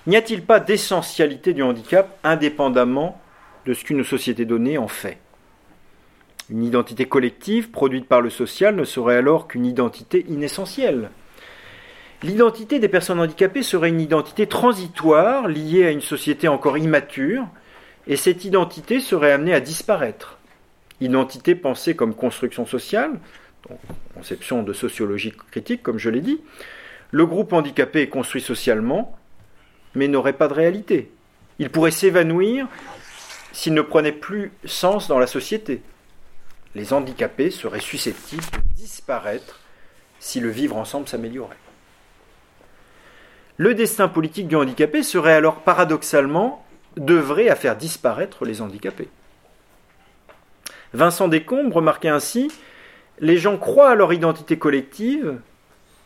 [0.06, 3.20] N'y a-t-il pas d'essentialité du handicap indépendamment
[3.66, 5.18] de ce qu'une société donnée en fait?
[6.50, 11.10] Une identité collective produite par le social ne serait alors qu'une identité inessentielle
[12.24, 17.46] L'identité des personnes handicapées serait une identité transitoire liée à une société encore immature,
[18.08, 20.37] et cette identité serait amenée à disparaître.
[21.00, 23.20] Identité pensée comme construction sociale,
[24.16, 26.42] conception de sociologie critique, comme je l'ai dit.
[27.12, 29.18] Le groupe handicapé est construit socialement,
[29.96, 31.12] mais n'aurait pas de réalité.
[31.60, 32.68] Il pourrait s'évanouir
[33.52, 35.82] s'il ne prenait plus sens dans la société.
[36.76, 39.60] Les handicapés seraient susceptibles de disparaître
[40.20, 41.58] si le vivre ensemble s'améliorait.
[43.58, 46.64] Le destin politique du handicapé serait alors paradoxalement
[46.96, 49.10] d'œuvrer à faire disparaître les handicapés.
[50.94, 52.52] Vincent Descombes remarquait ainsi
[53.20, 55.40] Les gens croient à leur identité collective,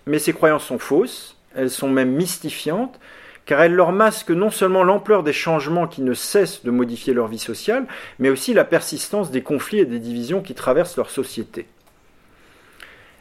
[0.06, 3.00] Mais ces croyances sont fausses, elles sont même mystifiantes,
[3.46, 7.28] car elles leur masquent non seulement l'ampleur des changements qui ne cessent de modifier leur
[7.28, 7.86] vie sociale,
[8.20, 11.68] mais aussi la persistance des conflits et des divisions qui traversent leur société.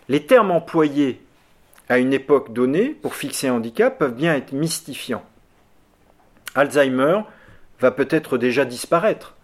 [0.09, 1.21] Les termes employés
[1.89, 5.25] à une époque donnée pour fixer un handicap peuvent bien être mystifiants.
[6.55, 7.23] Alzheimer
[7.81, 9.35] va peut-être déjà disparaître,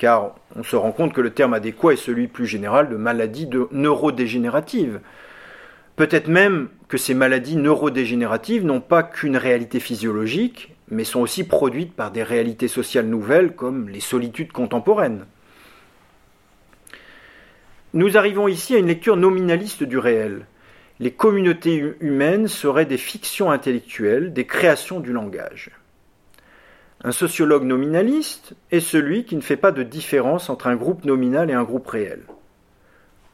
[0.00, 3.48] car on se rend compte que le terme adéquat est celui plus général de maladie
[3.70, 5.00] neurodégénérative.
[5.94, 11.92] Peut-être même que ces maladies neurodégénératives n'ont pas qu'une réalité physiologique, mais sont aussi produites
[11.92, 15.26] par des réalités sociales nouvelles comme les solitudes contemporaines.
[17.92, 20.46] Nous arrivons ici à une lecture nominaliste du réel.
[20.98, 25.70] Les communautés humaines seraient des fictions intellectuelles, des créations du langage.
[27.02, 31.50] Un sociologue nominaliste est celui qui ne fait pas de différence entre un groupe nominal
[31.50, 32.22] et un groupe réel.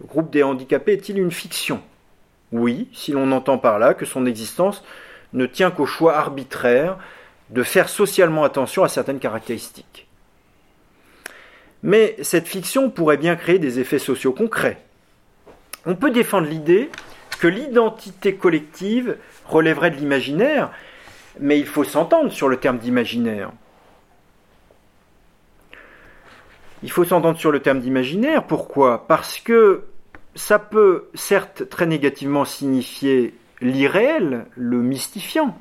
[0.00, 1.82] Le groupe des handicapés est-il une fiction?
[2.52, 4.84] Oui, si l'on entend par là que son existence
[5.32, 6.96] ne tient qu'au choix arbitraire
[7.50, 10.06] de faire socialement attention à certaines caractéristiques.
[11.82, 14.78] Mais cette fiction pourrait bien créer des effets sociaux concrets.
[15.86, 16.90] On peut défendre l'idée
[17.40, 20.70] que l'identité collective relèverait de l'imaginaire
[21.40, 23.50] mais il faut s'entendre sur le terme d'imaginaire.
[26.82, 28.46] Il faut s'entendre sur le terme d'imaginaire.
[28.46, 29.06] Pourquoi?
[29.06, 29.84] Parce que
[30.34, 35.58] ça peut certes très négativement signifier l'irréel, le mystifiant.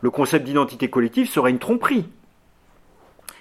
[0.00, 2.08] Le concept d'identité collective serait une tromperie.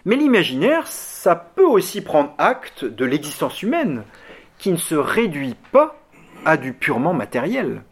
[0.05, 4.03] Mais l'imaginaire, ça peut aussi prendre acte de l'existence humaine,
[4.57, 5.99] qui ne se réduit pas
[6.45, 7.83] à du purement matériel.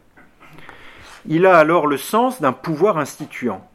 [1.28, 3.66] Il a alors le sens d'un pouvoir instituant.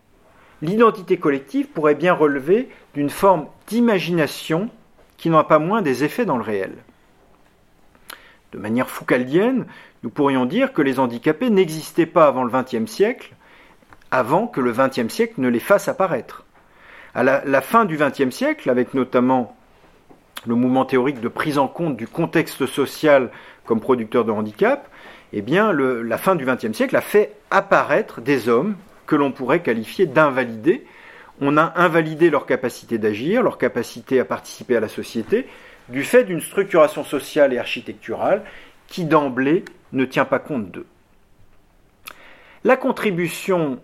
[0.61, 4.69] L'identité collective pourrait bien relever d'une forme d'imagination
[5.17, 6.73] qui n'en a pas moins des effets dans le réel.
[8.53, 9.65] De manière foucaldienne,
[10.03, 13.35] nous pourrions dire que les handicapés n'existaient pas avant le XXe siècle,
[14.11, 16.43] avant que le XXe siècle ne les fasse apparaître.
[17.13, 19.55] À la, la fin du XXe siècle, avec notamment
[20.45, 23.29] le mouvement théorique de prise en compte du contexte social
[23.65, 24.89] comme producteur de handicap,
[25.33, 28.75] eh bien, la fin du XXe siècle a fait apparaître des hommes
[29.05, 30.85] que l'on pourrait qualifier d'invalidés.
[31.39, 35.47] On a invalidé leur capacité d'agir, leur capacité à participer à la société,
[35.89, 38.43] du fait d'une structuration sociale et architecturale
[38.87, 39.63] qui d'emblée
[39.93, 40.85] ne tient pas compte d'eux.
[42.63, 43.79] La contribution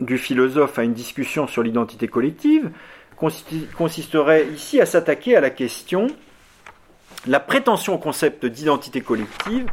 [0.00, 2.70] du philosophe à une discussion sur l'identité collective
[3.16, 6.06] consisterait ici à s'attaquer à la question
[7.26, 9.66] la prétention au concept d'identité collective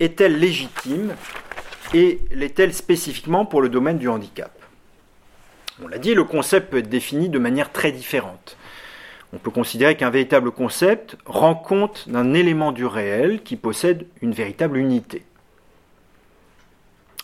[0.00, 1.14] est-elle légitime
[1.94, 4.52] et l'est-elle spécifiquement pour le domaine du handicap?
[5.82, 8.56] On l'a dit, le concept peut être défini de manière très différente.
[9.32, 14.32] On peut considérer qu'un véritable concept rend compte d'un élément du réel qui possède une
[14.32, 15.24] véritable unité.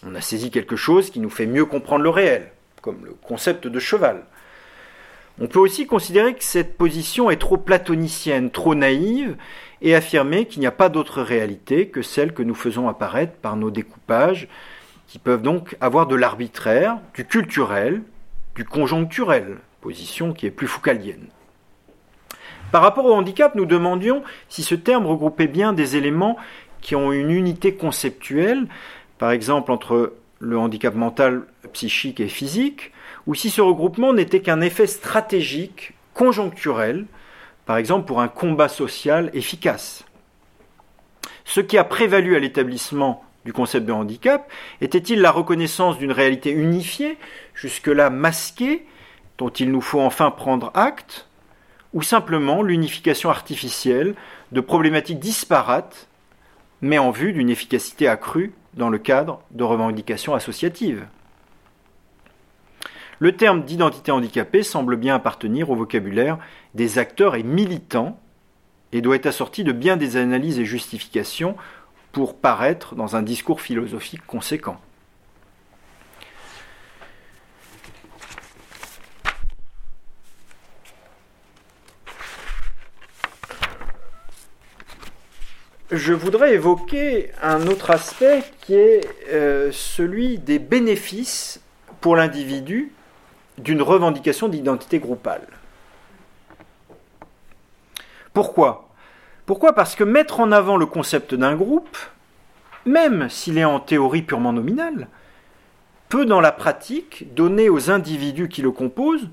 [0.04, 2.50] On a saisi quelque chose qui nous fait mieux comprendre le réel,
[2.82, 4.24] comme le concept de cheval.
[5.40, 9.36] On peut aussi considérer que cette position est trop platonicienne, trop naïve,
[9.82, 13.56] et affirmer qu'il n'y a pas d'autre réalité que celle que nous faisons apparaître par
[13.56, 14.48] nos découpages,
[15.08, 18.02] qui peuvent donc avoir de l'arbitraire, du culturel,
[18.54, 21.26] du conjoncturel, position qui est plus foucalienne.
[22.70, 26.38] Par rapport au handicap, nous demandions si ce terme regroupait bien des éléments
[26.80, 28.66] qui ont une unité conceptuelle,
[29.18, 31.42] par exemple entre le handicap mental,
[31.72, 32.92] psychique et physique,
[33.26, 37.06] ou si ce regroupement n'était qu'un effet stratégique, conjoncturel,
[37.66, 40.04] par exemple pour un combat social efficace.
[41.44, 46.50] Ce qui a prévalu à l'établissement du concept de handicap était-il la reconnaissance d'une réalité
[46.50, 47.18] unifiée,
[47.54, 48.86] jusque-là masquée,
[49.38, 51.26] dont il nous faut enfin prendre acte,
[51.92, 54.14] ou simplement l'unification artificielle
[54.52, 56.08] de problématiques disparates,
[56.80, 61.06] mais en vue d'une efficacité accrue dans le cadre de revendications associatives?
[63.18, 66.38] Le terme d'identité handicapée semble bien appartenir au vocabulaire
[66.74, 68.18] des acteurs et militants
[68.92, 71.56] et doit être assorti de bien des analyses et justifications
[72.12, 74.78] pour paraître dans un discours philosophique conséquent.
[85.92, 91.60] je voudrais évoquer un autre aspect qui est euh, celui des bénéfices
[92.00, 92.92] pour l'individu
[93.58, 95.46] d'une revendication d'identité groupale.
[98.32, 98.88] Pourquoi?
[99.46, 99.74] Pourquoi?
[99.74, 101.96] Parce que mettre en avant le concept d'un groupe,
[102.86, 105.08] même s'il est en théorie purement nominal,
[106.08, 109.30] peut dans la pratique donner aux individus qui le composent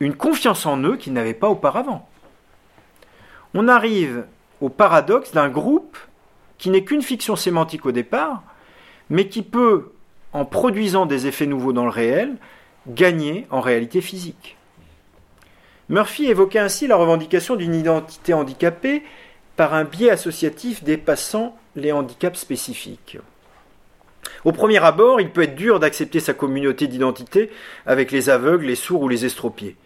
[0.00, 2.06] une confiance en eux qu'ils n'avaient pas auparavant.
[3.54, 4.26] On arrive
[4.60, 5.96] au paradoxe d'un groupe
[6.58, 8.42] qui n'est qu'une fiction sémantique au départ,
[9.08, 9.92] mais qui peut,
[10.34, 12.36] en produisant des effets nouveaux dans le réel,
[12.86, 14.57] gagner en réalité physique.
[15.88, 19.02] Murphy évoquait ainsi la revendication d'une identité handicapée
[19.56, 23.18] par un biais associatif dépassant les handicaps spécifiques.
[24.44, 27.50] Au premier abord, il peut être dur d'accepter sa communauté d'identité
[27.86, 29.76] avec les aveugles, les sourds ou les estropiés.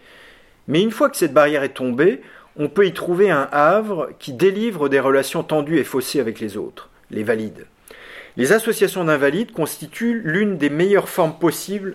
[0.66, 2.20] Mais une fois que cette barrière est tombée,
[2.56, 6.56] on peut y trouver un havre qui délivre des relations tendues et faussées avec les
[6.56, 7.66] autres, les valides.
[8.36, 11.94] Les associations d'invalides constituent l'une des meilleures formes possibles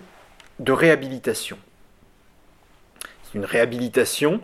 [0.60, 1.58] de réhabilitation.
[3.34, 4.40] Une réhabilitation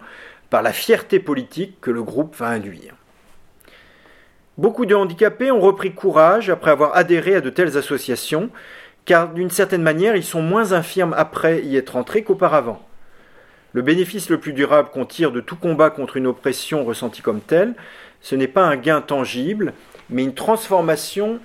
[0.50, 2.94] par la fierté politique que le groupe va induire.
[4.56, 8.50] Beaucoup de handicapés ont repris courage après avoir adhéré à de telles associations,
[9.04, 12.80] car d'une certaine manière, ils sont moins infirmes après y être entrés qu'auparavant.
[13.72, 17.40] Le bénéfice le plus durable qu'on tire de tout combat contre une oppression ressentie comme
[17.40, 17.74] telle,
[18.20, 19.72] ce n'est pas un gain tangible,
[20.08, 21.40] mais une transformation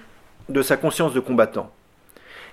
[0.47, 1.71] de sa conscience de combattant.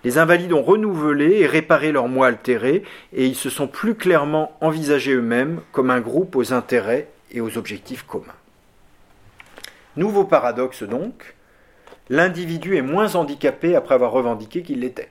[0.06, 4.56] Les invalides ont renouvelé et réparé leurs moi altérés, et ils se sont plus clairement
[4.60, 8.36] envisagés eux-mêmes comme un groupe aux intérêts et aux objectifs communs.
[9.96, 11.34] Nouveau paradoxe donc,
[12.08, 15.10] l'individu est moins handicapé après avoir revendiqué qu'il l'était.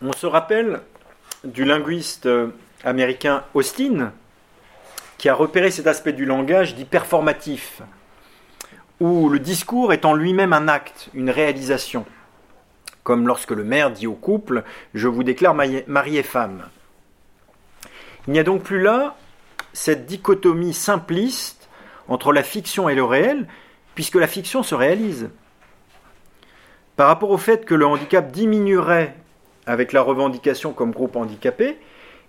[0.00, 0.80] On se rappelle
[1.44, 2.26] du linguiste
[2.82, 4.14] américain Austin,
[5.20, 7.82] qui a repéré cet aspect du langage dit performatif,
[9.00, 12.06] où le discours est en lui-même un acte, une réalisation
[13.02, 14.64] comme lorsque le maire dit au couple
[14.94, 16.64] Je vous déclare mari et femme.
[18.26, 19.14] Il n'y a donc plus là
[19.74, 21.68] cette dichotomie simpliste
[22.08, 23.46] entre la fiction et le réel,
[23.94, 25.28] puisque la fiction se réalise.
[26.96, 29.14] Par rapport au fait que le handicap diminuerait
[29.66, 31.76] avec la revendication comme groupe handicapé,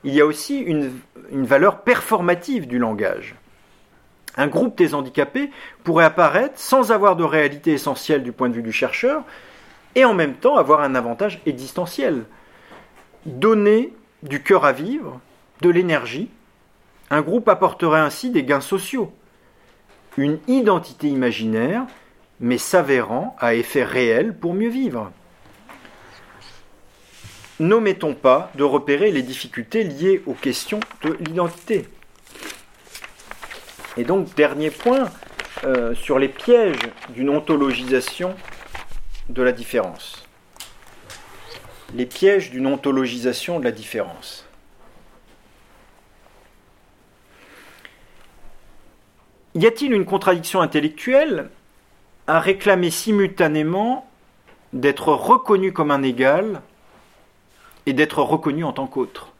[0.03, 0.91] il y a aussi une,
[1.31, 3.35] valeur performative du langage.
[4.37, 5.51] Un groupe des handicapés
[5.83, 9.23] pourrait apparaître sans avoir de réalité essentielle du point de vue du chercheur,
[9.95, 12.23] et en même temps avoir un avantage existentiel.
[13.25, 15.19] Donner du cœur à vivre,
[15.61, 16.29] de l'énergie,
[17.09, 19.11] un groupe apporterait ainsi des gains sociaux.
[20.17, 21.85] Une identité imaginaire,
[22.39, 25.11] mais s'avérant à effet réel pour mieux vivre.
[27.61, 31.87] N'omettons pas de repérer les difficultés liées aux questions de l'identité.
[33.97, 35.11] Et donc, dernier point,
[35.63, 38.35] euh, sur les pièges d'une ontologisation
[39.29, 40.27] de la différence.
[41.93, 44.47] Les pièges d'une ontologisation de la différence.
[49.53, 51.51] Y a-t-il une contradiction intellectuelle
[52.25, 54.09] à réclamer simultanément
[54.73, 56.63] d'être reconnu comme un égal
[57.85, 59.31] et d'être reconnu en tant qu'autre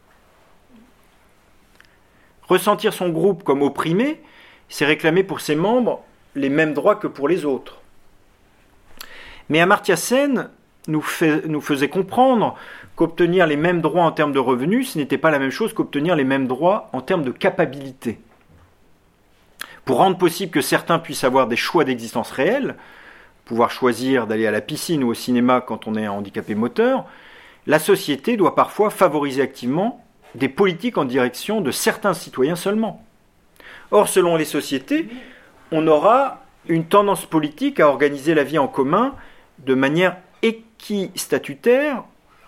[2.48, 4.22] Ressentir son groupe comme opprimé,
[4.68, 6.04] c'est réclamer pour ses membres
[6.36, 7.80] les mêmes droits que pour les autres.
[9.50, 10.50] Mais Amartya Sen
[10.88, 12.56] nous, faisait comprendre
[12.96, 16.16] qu'obtenir les mêmes droits en termes de revenus, ce n'était pas la même chose qu'obtenir
[16.16, 18.20] les mêmes droits en termes de capacité.
[19.86, 22.76] Pour rendre possible que certains puissent avoir des choix d'existence réels,
[23.46, 27.06] pouvoir choisir d'aller à la piscine ou au cinéma quand on est handicapé moteur,
[27.68, 30.04] la société doit parfois favoriser activement
[30.36, 33.06] des politiques en direction de certains citoyens seulement.
[33.92, 35.10] Or, selon les sociétés,
[35.72, 39.16] on aura une tendance politique à organiser la vie en commun
[39.60, 42.04] de manière équistatutaire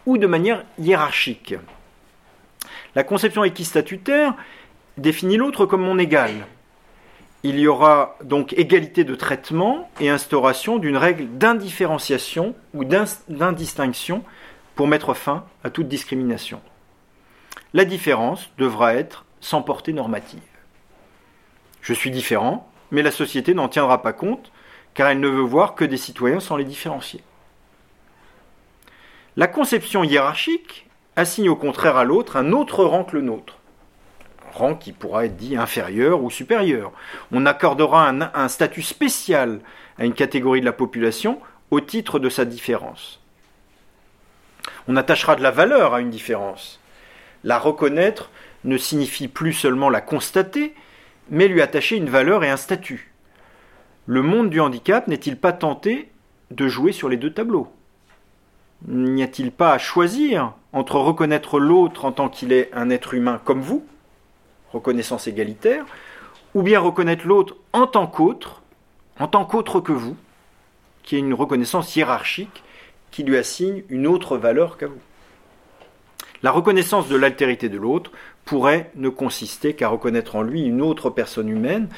[0.06, 1.56] ou de manière hiérarchique.
[2.95, 4.35] La conception équistatutaire
[4.98, 6.31] définit l'autre comme mon égal.
[7.44, 14.23] Il y aura donc égalité de traitement et instauration d'une règle d'indifférenciation ou d'indistinction
[14.76, 16.62] pour mettre fin à toute discrimination.
[17.74, 20.40] La différence devra être sans portée normative.
[21.82, 24.52] Je suis différent, mais la société n'en tiendra pas compte
[24.94, 27.22] car elle ne veut voir que des citoyens sans les différencier.
[29.36, 33.58] La conception hiérarchique assigne au contraire à l'autre un autre rang que le nôtre,
[34.48, 36.91] un rang qui pourra être dit inférieur ou supérieur.
[37.32, 39.62] On accordera un, un statut spécial
[39.98, 41.40] à une catégorie de la population
[41.72, 43.23] au titre de sa différence.
[44.88, 46.80] On attachera de la valeur à une différence.
[47.44, 48.30] La reconnaître
[48.64, 50.74] ne signifie plus seulement la constater,
[51.30, 53.14] mais lui attacher une valeur et un statut
[54.06, 56.10] le monde du handicap n'est-il pas tenté
[56.52, 57.72] de jouer sur les deux tableaux?
[58.88, 63.40] N'y a-t-il pas à choisir entre reconnaître l'autre en tant qu'il est un être humain
[63.44, 63.86] comme vous,
[64.74, 65.86] reconnaissance égalitaire,
[66.54, 68.62] ou bien reconnaître l'autre en tant qu'autre,
[69.20, 70.18] en tant qu'autre que vous,
[71.04, 72.62] qui est une reconnaissance hiérarchique
[73.14, 74.99] qui lui assigne une autre valeur qu'à vous.
[76.41, 78.11] La reconnaissance de l'altérité de l'autre
[78.44, 81.90] pourrait ne consister qu'à reconnaître en lui une autre personne humaine,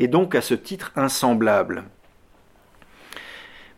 [0.00, 1.84] et donc à ce titre insemblable.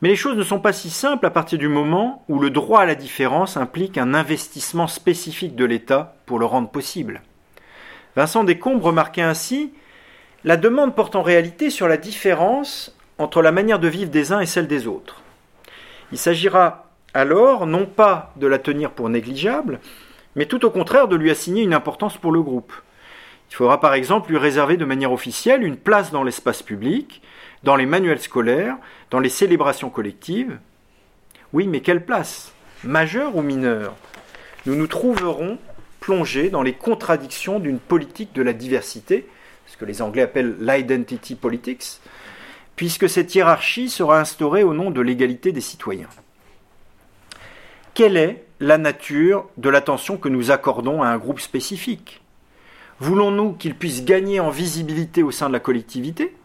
[0.01, 2.81] Mais les choses ne sont pas si simples à partir du moment où le droit
[2.81, 7.21] à la différence implique un investissement spécifique de l'État pour le rendre possible.
[8.17, 9.75] Vincent Descombes remarquait ainsi
[10.45, 14.41] La demande porte en réalité sur la différence entre la manière de vivre des uns
[14.41, 15.21] et celle des autres.
[16.13, 16.86] Il s'agira
[17.17, 19.81] alors non pas de la tenir pour négligeable,
[20.35, 22.75] mais tout au contraire de lui assigner une importance pour le groupe.
[23.51, 27.23] Il faudra par exemple lui réserver de manière officielle une place dans l'espace public,
[27.63, 28.77] dans les manuels scolaires,
[29.11, 30.59] dans les célébrations collectives.
[31.55, 32.53] Oui, mais quelle place?
[32.85, 33.95] Majeure ou mineure?
[34.67, 35.57] Nous nous trouverons
[36.01, 39.27] plongés dans les contradictions d'une politique de la diversité,
[39.67, 42.01] ce que les Anglais appellent l'identity politics,
[42.75, 46.11] puisque cette hiérarchie sera instaurée au nom de l'égalité des citoyens.
[47.97, 52.21] Quelle est la nature de l'attention que nous accordons à un groupe spécifique?
[53.01, 56.37] Voulons-nous qu'il puisse gagner en visibilité au sein de la collectivité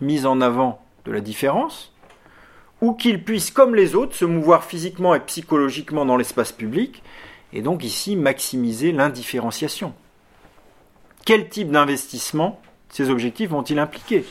[0.00, 1.92] mise en avant de la différence,
[2.80, 7.02] ou qu'il puisse, comme les autres, se mouvoir physiquement et psychologiquement dans l'espace public,
[7.52, 9.92] et donc ici maximiser l'indifférenciation?
[11.26, 12.58] Quel type d'investissement
[12.88, 14.24] ces objectifs vont-ils impliquer?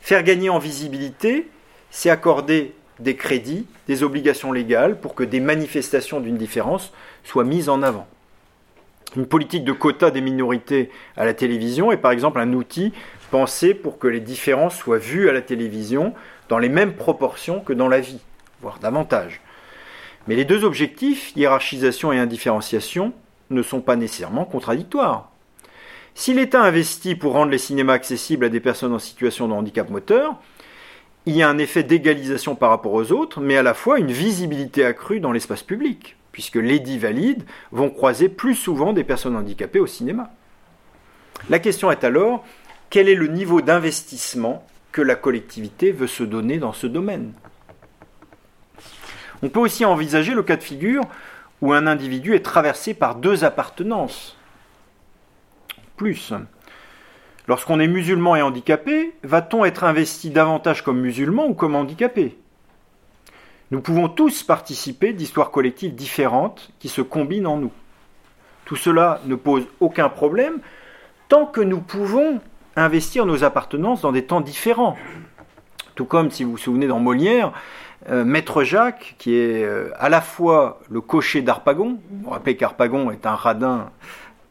[0.00, 1.48] Faire gagner en visibilité,
[1.90, 6.92] c'est accorder des crédits, des obligations légales pour que des manifestations d'une différence
[7.24, 8.06] soient mises en avant.
[9.16, 12.92] Une politique de quota des minorités à la télévision est par exemple un outil
[13.30, 16.14] pensé pour que les différences soient vues à la télévision
[16.48, 18.20] dans les mêmes proportions que dans la vie,
[18.60, 19.40] voire davantage.
[20.26, 23.12] Mais les deux objectifs, hiérarchisation et indifférenciation,
[23.50, 25.30] ne sont pas nécessairement contradictoires.
[26.14, 29.88] Si l'État investit pour rendre les cinémas accessibles à des personnes en situation de handicap
[29.88, 30.34] moteur,
[31.28, 34.10] il y a un effet d'égalisation par rapport aux autres, mais à la fois une
[34.10, 39.36] visibilité accrue dans l'espace public, puisque les dits valides vont croiser plus souvent des personnes
[39.36, 40.30] handicapées au cinéma.
[41.50, 42.46] La question est alors,
[42.88, 47.34] quel est le niveau d'investissement que la collectivité veut se donner dans ce domaine?
[49.42, 51.02] On peut aussi envisager le cas de figure
[51.60, 54.34] où un individu est traversé par deux appartenances.
[55.98, 56.32] Plus.
[57.48, 62.36] Lorsqu'on est musulman et handicapé, va-t-on être investi davantage comme musulman ou comme handicapé?
[63.70, 67.72] Nous pouvons tous participer d'histoires collectives différentes qui se combinent en nous.
[68.66, 70.58] Tout cela ne pose aucun problème
[71.30, 72.40] tant que nous pouvons
[72.76, 74.96] investir nos appartenances dans des temps différents.
[75.94, 77.52] Tout comme, si vous vous souvenez, dans Molière,
[78.10, 83.10] euh, Maître Jacques, qui est euh, à la fois le cocher d'Arpagon, vous rappelez qu'Arpagon
[83.10, 83.90] est un radin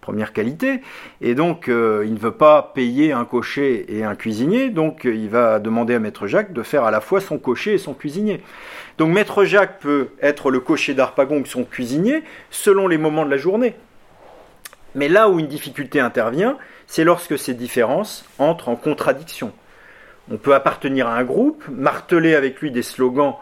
[0.07, 0.79] première qualité,
[1.19, 5.27] et donc euh, il ne veut pas payer un cocher et un cuisinier, donc il
[5.27, 8.41] va demander à Maître Jacques de faire à la fois son cocher et son cuisinier.
[8.97, 13.29] Donc Maître Jacques peut être le cocher d'Arpagon ou son cuisinier selon les moments de
[13.29, 13.75] la journée.
[14.95, 16.57] Mais là où une difficulté intervient,
[16.87, 19.51] c'est lorsque ces différences entrent en contradiction.
[20.31, 23.35] On peut appartenir à un groupe, marteler avec lui des slogans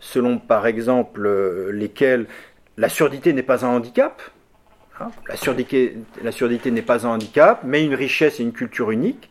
[0.00, 2.28] selon par exemple euh, lesquels
[2.78, 4.22] la surdité n'est pas un handicap,
[5.28, 9.30] la, surdité, n'est pas un handicap, mais une richesse et une culture unique,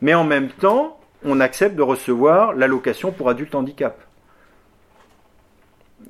[0.00, 3.98] mais en même temps, on accepte de recevoir l'allocation pour adultes handicap.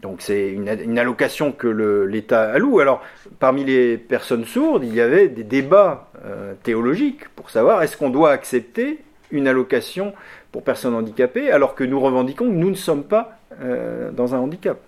[0.03, 1.67] Donc c'est une, allocation que
[2.07, 2.79] l'État alloue.
[2.79, 3.03] Alors
[3.39, 8.11] parmi les personnes sourdes, il y avait des débats euh, théologiques pour savoir est-ce qu'on
[8.11, 9.01] doit accepter
[9.31, 10.15] une allocation
[10.53, 14.39] pour personnes handicapées alors que nous revendiquons que nous ne sommes pas euh, dans un
[14.39, 14.79] handicap.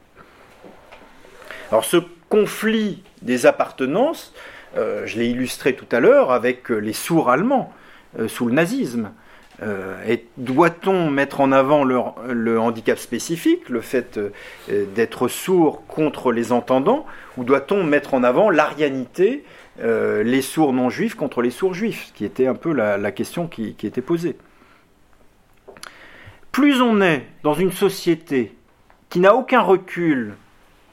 [1.70, 1.96] Alors ce
[2.28, 4.34] conflit des appartenances,
[4.76, 7.72] euh, je l'ai illustré tout à l'heure avec les sourds allemands
[8.26, 9.10] sous le nazisme.
[9.62, 14.30] Euh, et doit-on mettre en avant le, handicap spécifique, le fait euh,
[14.94, 17.04] d'être sourd contre les entendants,
[17.36, 19.44] ou doit-on mettre en avant l'arianité,
[19.82, 23.12] euh, les sourds non juifs contre les sourds juifs, ce qui était un peu la,
[23.12, 24.36] question qui, était posée.
[26.52, 28.54] Plus on est dans une société
[29.10, 30.36] qui n'a aucun recul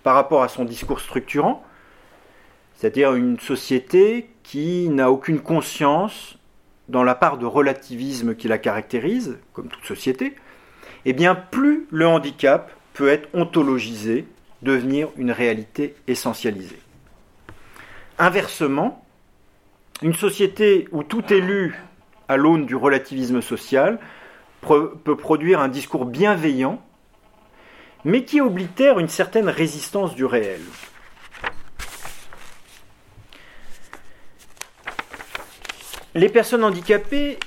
[0.04, 1.64] par rapport à son discours structurant,
[2.78, 6.38] c'est-à-dire une société qui n'a aucune conscience
[6.90, 10.36] dans la part de relativisme qui la caractérise, comme toute société,
[11.06, 14.26] eh bien plus le handicap peut être ontologisé,
[14.62, 16.80] devenir une réalité essentialisée.
[18.20, 19.04] Inversement,
[20.04, 21.76] une société où tout est lu
[22.28, 24.00] à l'aune du relativisme social
[24.62, 26.82] peut produire un discours bienveillant,
[28.06, 30.62] mais qui oblitère une certaine résistance du réel.
[36.18, 37.38] Les personnes handicapées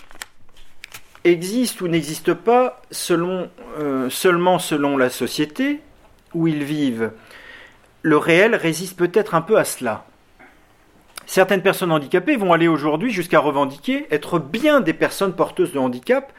[1.25, 5.81] existent ou n'existent pas selon, euh, seulement selon la société
[6.35, 7.11] où ils vivent.
[8.03, 10.07] Le réel résiste peut-être un peu à cela.
[11.27, 16.33] Certaines personnes handicapées vont aller aujourd'hui jusqu'à revendiquer être bien des personnes porteuses de handicap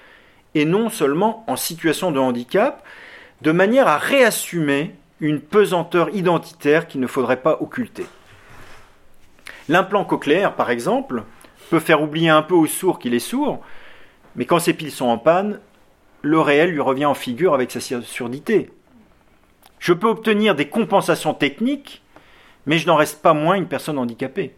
[0.56, 2.82] et non seulement en situation de handicap,
[3.42, 8.06] de manière à réassumer une pesanteur identitaire qu'il ne faudrait pas occulter.
[9.68, 11.26] L'implant cochléaire, par exemple,
[11.72, 13.62] peut faire oublier un peu au sourd qu'il est sourd,
[14.36, 15.62] mais quand ses piles sont en panne,
[16.22, 18.72] le réel lui revient en figure avec sa surdité.
[19.80, 22.04] Je peux obtenir des compensations techniques,
[22.66, 24.54] mais je n'en reste pas moins une personne handicapée.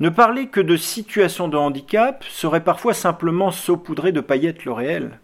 [0.00, 5.20] Ne parler que de situation de handicap serait parfois simplement saupoudrer de paillettes le réel.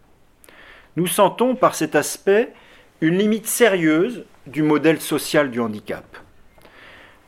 [0.97, 2.53] Nous sentons par cet aspect
[3.01, 6.19] une limite sérieuse du modèle social du handicap.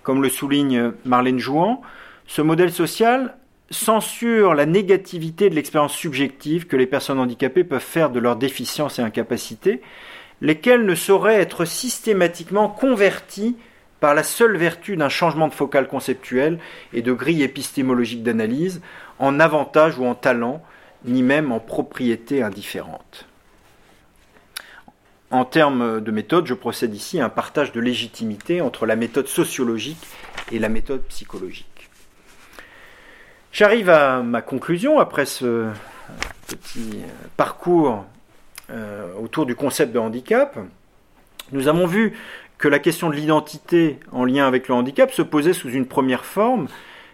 [0.02, 1.80] Comme le souligne Marlène Jouan,
[2.26, 3.37] ce modèle social
[3.70, 8.98] censure la négativité de l'expérience subjective que les personnes handicapées peuvent faire de leurs déficiences
[8.98, 9.82] et incapacités,
[10.40, 13.56] lesquelles ne sauraient être systématiquement converties
[14.00, 16.58] par la seule vertu d'un changement de focal conceptuel
[16.92, 18.80] et de grille épistémologique d'analyse
[19.18, 20.62] en avantage ou en talent,
[21.04, 23.26] ni même en propriété indifférente.
[25.30, 29.26] En termes de méthode, je procède ici à un partage de légitimité entre la méthode
[29.26, 30.06] sociologique
[30.52, 31.77] et la méthode psychologique.
[33.50, 35.68] J'arrive à ma conclusion après ce
[36.46, 36.98] petit
[37.36, 38.04] parcours
[38.70, 40.58] euh, autour du concept de handicap.
[41.52, 42.12] Nous avons vu
[42.58, 46.24] que la question de l'identité en lien avec le handicap se posait sous une première
[46.24, 46.68] forme,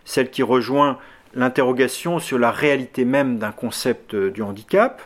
[0.05, 0.99] celle qui rejoint
[1.35, 5.03] l'interrogation sur la réalité même d'un concept du handicap.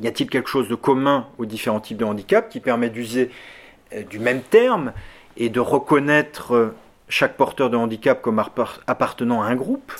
[0.00, 3.30] Y a-t-il quelque chose de commun aux différents types de handicap qui permet d'user
[3.92, 4.92] euh, du même terme
[5.36, 6.74] et de reconnaître euh,
[7.08, 8.42] chaque porteur de handicap comme
[8.86, 9.92] appartenant à un groupe?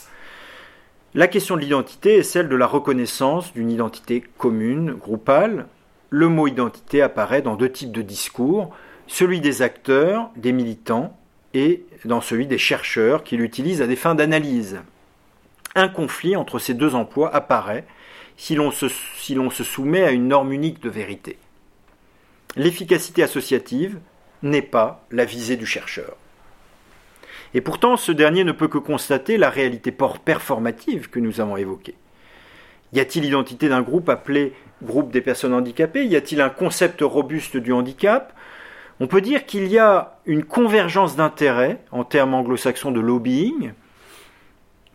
[1.17, 5.69] La question de l'identité est celle de la reconnaissance d'une identité commune, groupale.
[6.11, 8.75] Le mot identité apparaît dans deux types de discours,
[9.07, 11.17] celui des acteurs, des militants,
[11.55, 14.81] et dans celui des chercheurs qui l'utilisent à des fins d'analyse.
[15.77, 17.85] Un conflit entre ces deux emplois apparaît
[18.37, 21.39] si l'on se, soumet à une norme unique de vérité.
[22.57, 24.01] L'efficacité associative
[24.43, 26.17] n'est pas la visée du chercheur.
[27.55, 31.95] Et pourtant, ce dernier ne peut que constater la réalité performative que nous avons évoquée.
[32.93, 34.53] Y a-t-il l'identité d'un groupe appelé
[34.83, 36.05] groupe des personnes handicapées?
[36.05, 38.35] Y a-t-il un concept robuste du handicap?
[39.01, 43.73] On peut dire qu'il y a une convergence d'intérêts en termes anglo-saxons de lobbying,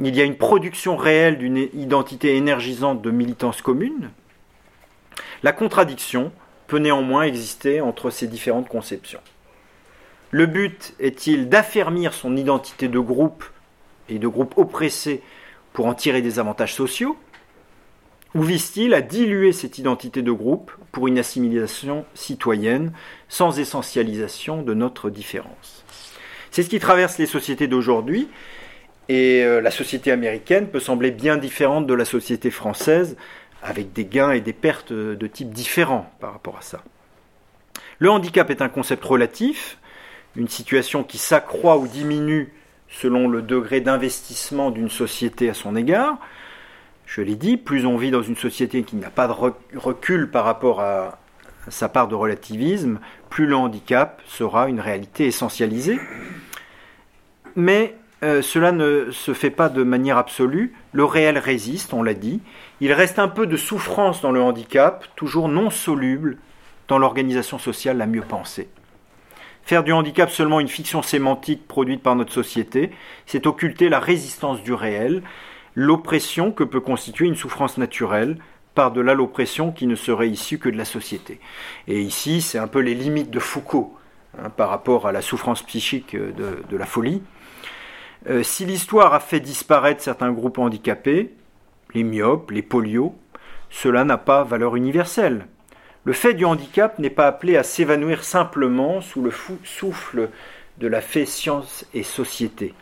[0.01, 4.11] il y a une production réelle d'une identité énergisante de militance commune.
[5.43, 6.31] La contradiction
[6.67, 9.19] peut néanmoins exister entre ces différentes conceptions.
[10.31, 13.43] Le but est-il d'affermir son identité de groupe
[14.09, 15.21] et de groupe oppressé
[15.73, 17.17] pour en tirer des avantages sociaux
[18.35, 22.91] Ou vise-t-il à diluer cette identité de groupe pour une assimilation citoyenne
[23.27, 25.83] sans essentialisation de notre différence?
[26.51, 28.27] C'est ce qui traverse les sociétés d'aujourd'hui
[29.07, 33.17] et euh, la société américaine peut sembler bien différente de la société française,
[33.63, 36.83] avec des gains et des pertes de type différents par rapport à ça.
[37.97, 39.77] Le handicap est un concept relatif,
[40.35, 42.53] une situation qui s'accroît ou diminue
[42.89, 46.17] selon le degré d'investissement d'une société à son égard.
[47.05, 50.45] Je l'ai dit, plus on vit dans une société qui n'a pas de recul par
[50.45, 51.19] rapport à
[51.67, 52.99] sa part de relativisme,
[53.29, 55.99] plus le handicap sera une réalité essentialisée.
[57.55, 60.73] Mais euh, cela ne se fait pas de manière absolue.
[60.93, 62.41] Le réel résiste, on l'a dit.
[62.81, 66.37] Il reste un peu de souffrance dans le handicap, toujours non soluble
[66.87, 68.67] dans l'organisation sociale la mieux pensée.
[69.69, 72.89] Faire du handicap seulement une fiction sémantique produite par notre société,
[73.27, 75.21] c'est occulter la résistance du réel,
[75.75, 78.39] l'oppression que peut constituer une souffrance naturelle,
[78.73, 81.39] par-delà l'oppression qui ne serait issue que de la société.
[81.87, 83.95] Et ici, c'est un peu les limites de Foucault
[84.39, 87.21] hein, par rapport à la souffrance psychique de la folie.
[88.27, 91.35] Euh, si l'histoire a fait disparaître certains groupes handicapés,
[91.93, 93.13] les myopes, les polios,
[93.69, 95.45] cela n'a pas valeur universelle.
[96.09, 99.31] Le fait du handicap n'est pas appelé à s'évanouir simplement sous le
[99.63, 100.29] souffle
[100.79, 102.73] de la fait science et société.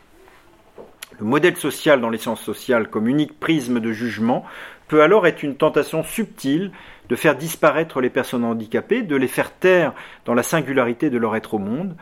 [1.19, 4.45] Le modèle social dans les sciences sociales comme unique prisme de jugement
[4.87, 6.71] peut alors être une tentation subtile
[7.09, 9.93] de faire disparaître les personnes handicapées, de les faire taire
[10.23, 11.97] dans la singularité de leur être au monde,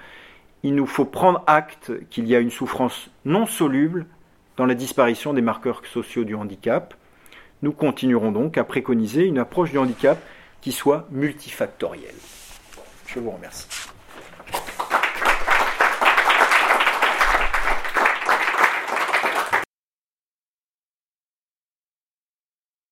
[0.61, 4.05] il nous faut prendre acte qu'il y a une souffrance non soluble
[4.57, 6.93] dans la disparition des marqueurs sociaux du handicap.
[7.63, 10.19] Nous continuerons donc à préconiser une approche du handicap
[10.65, 12.15] qui soit multifactorielle.
[13.05, 13.67] Je vous remercie.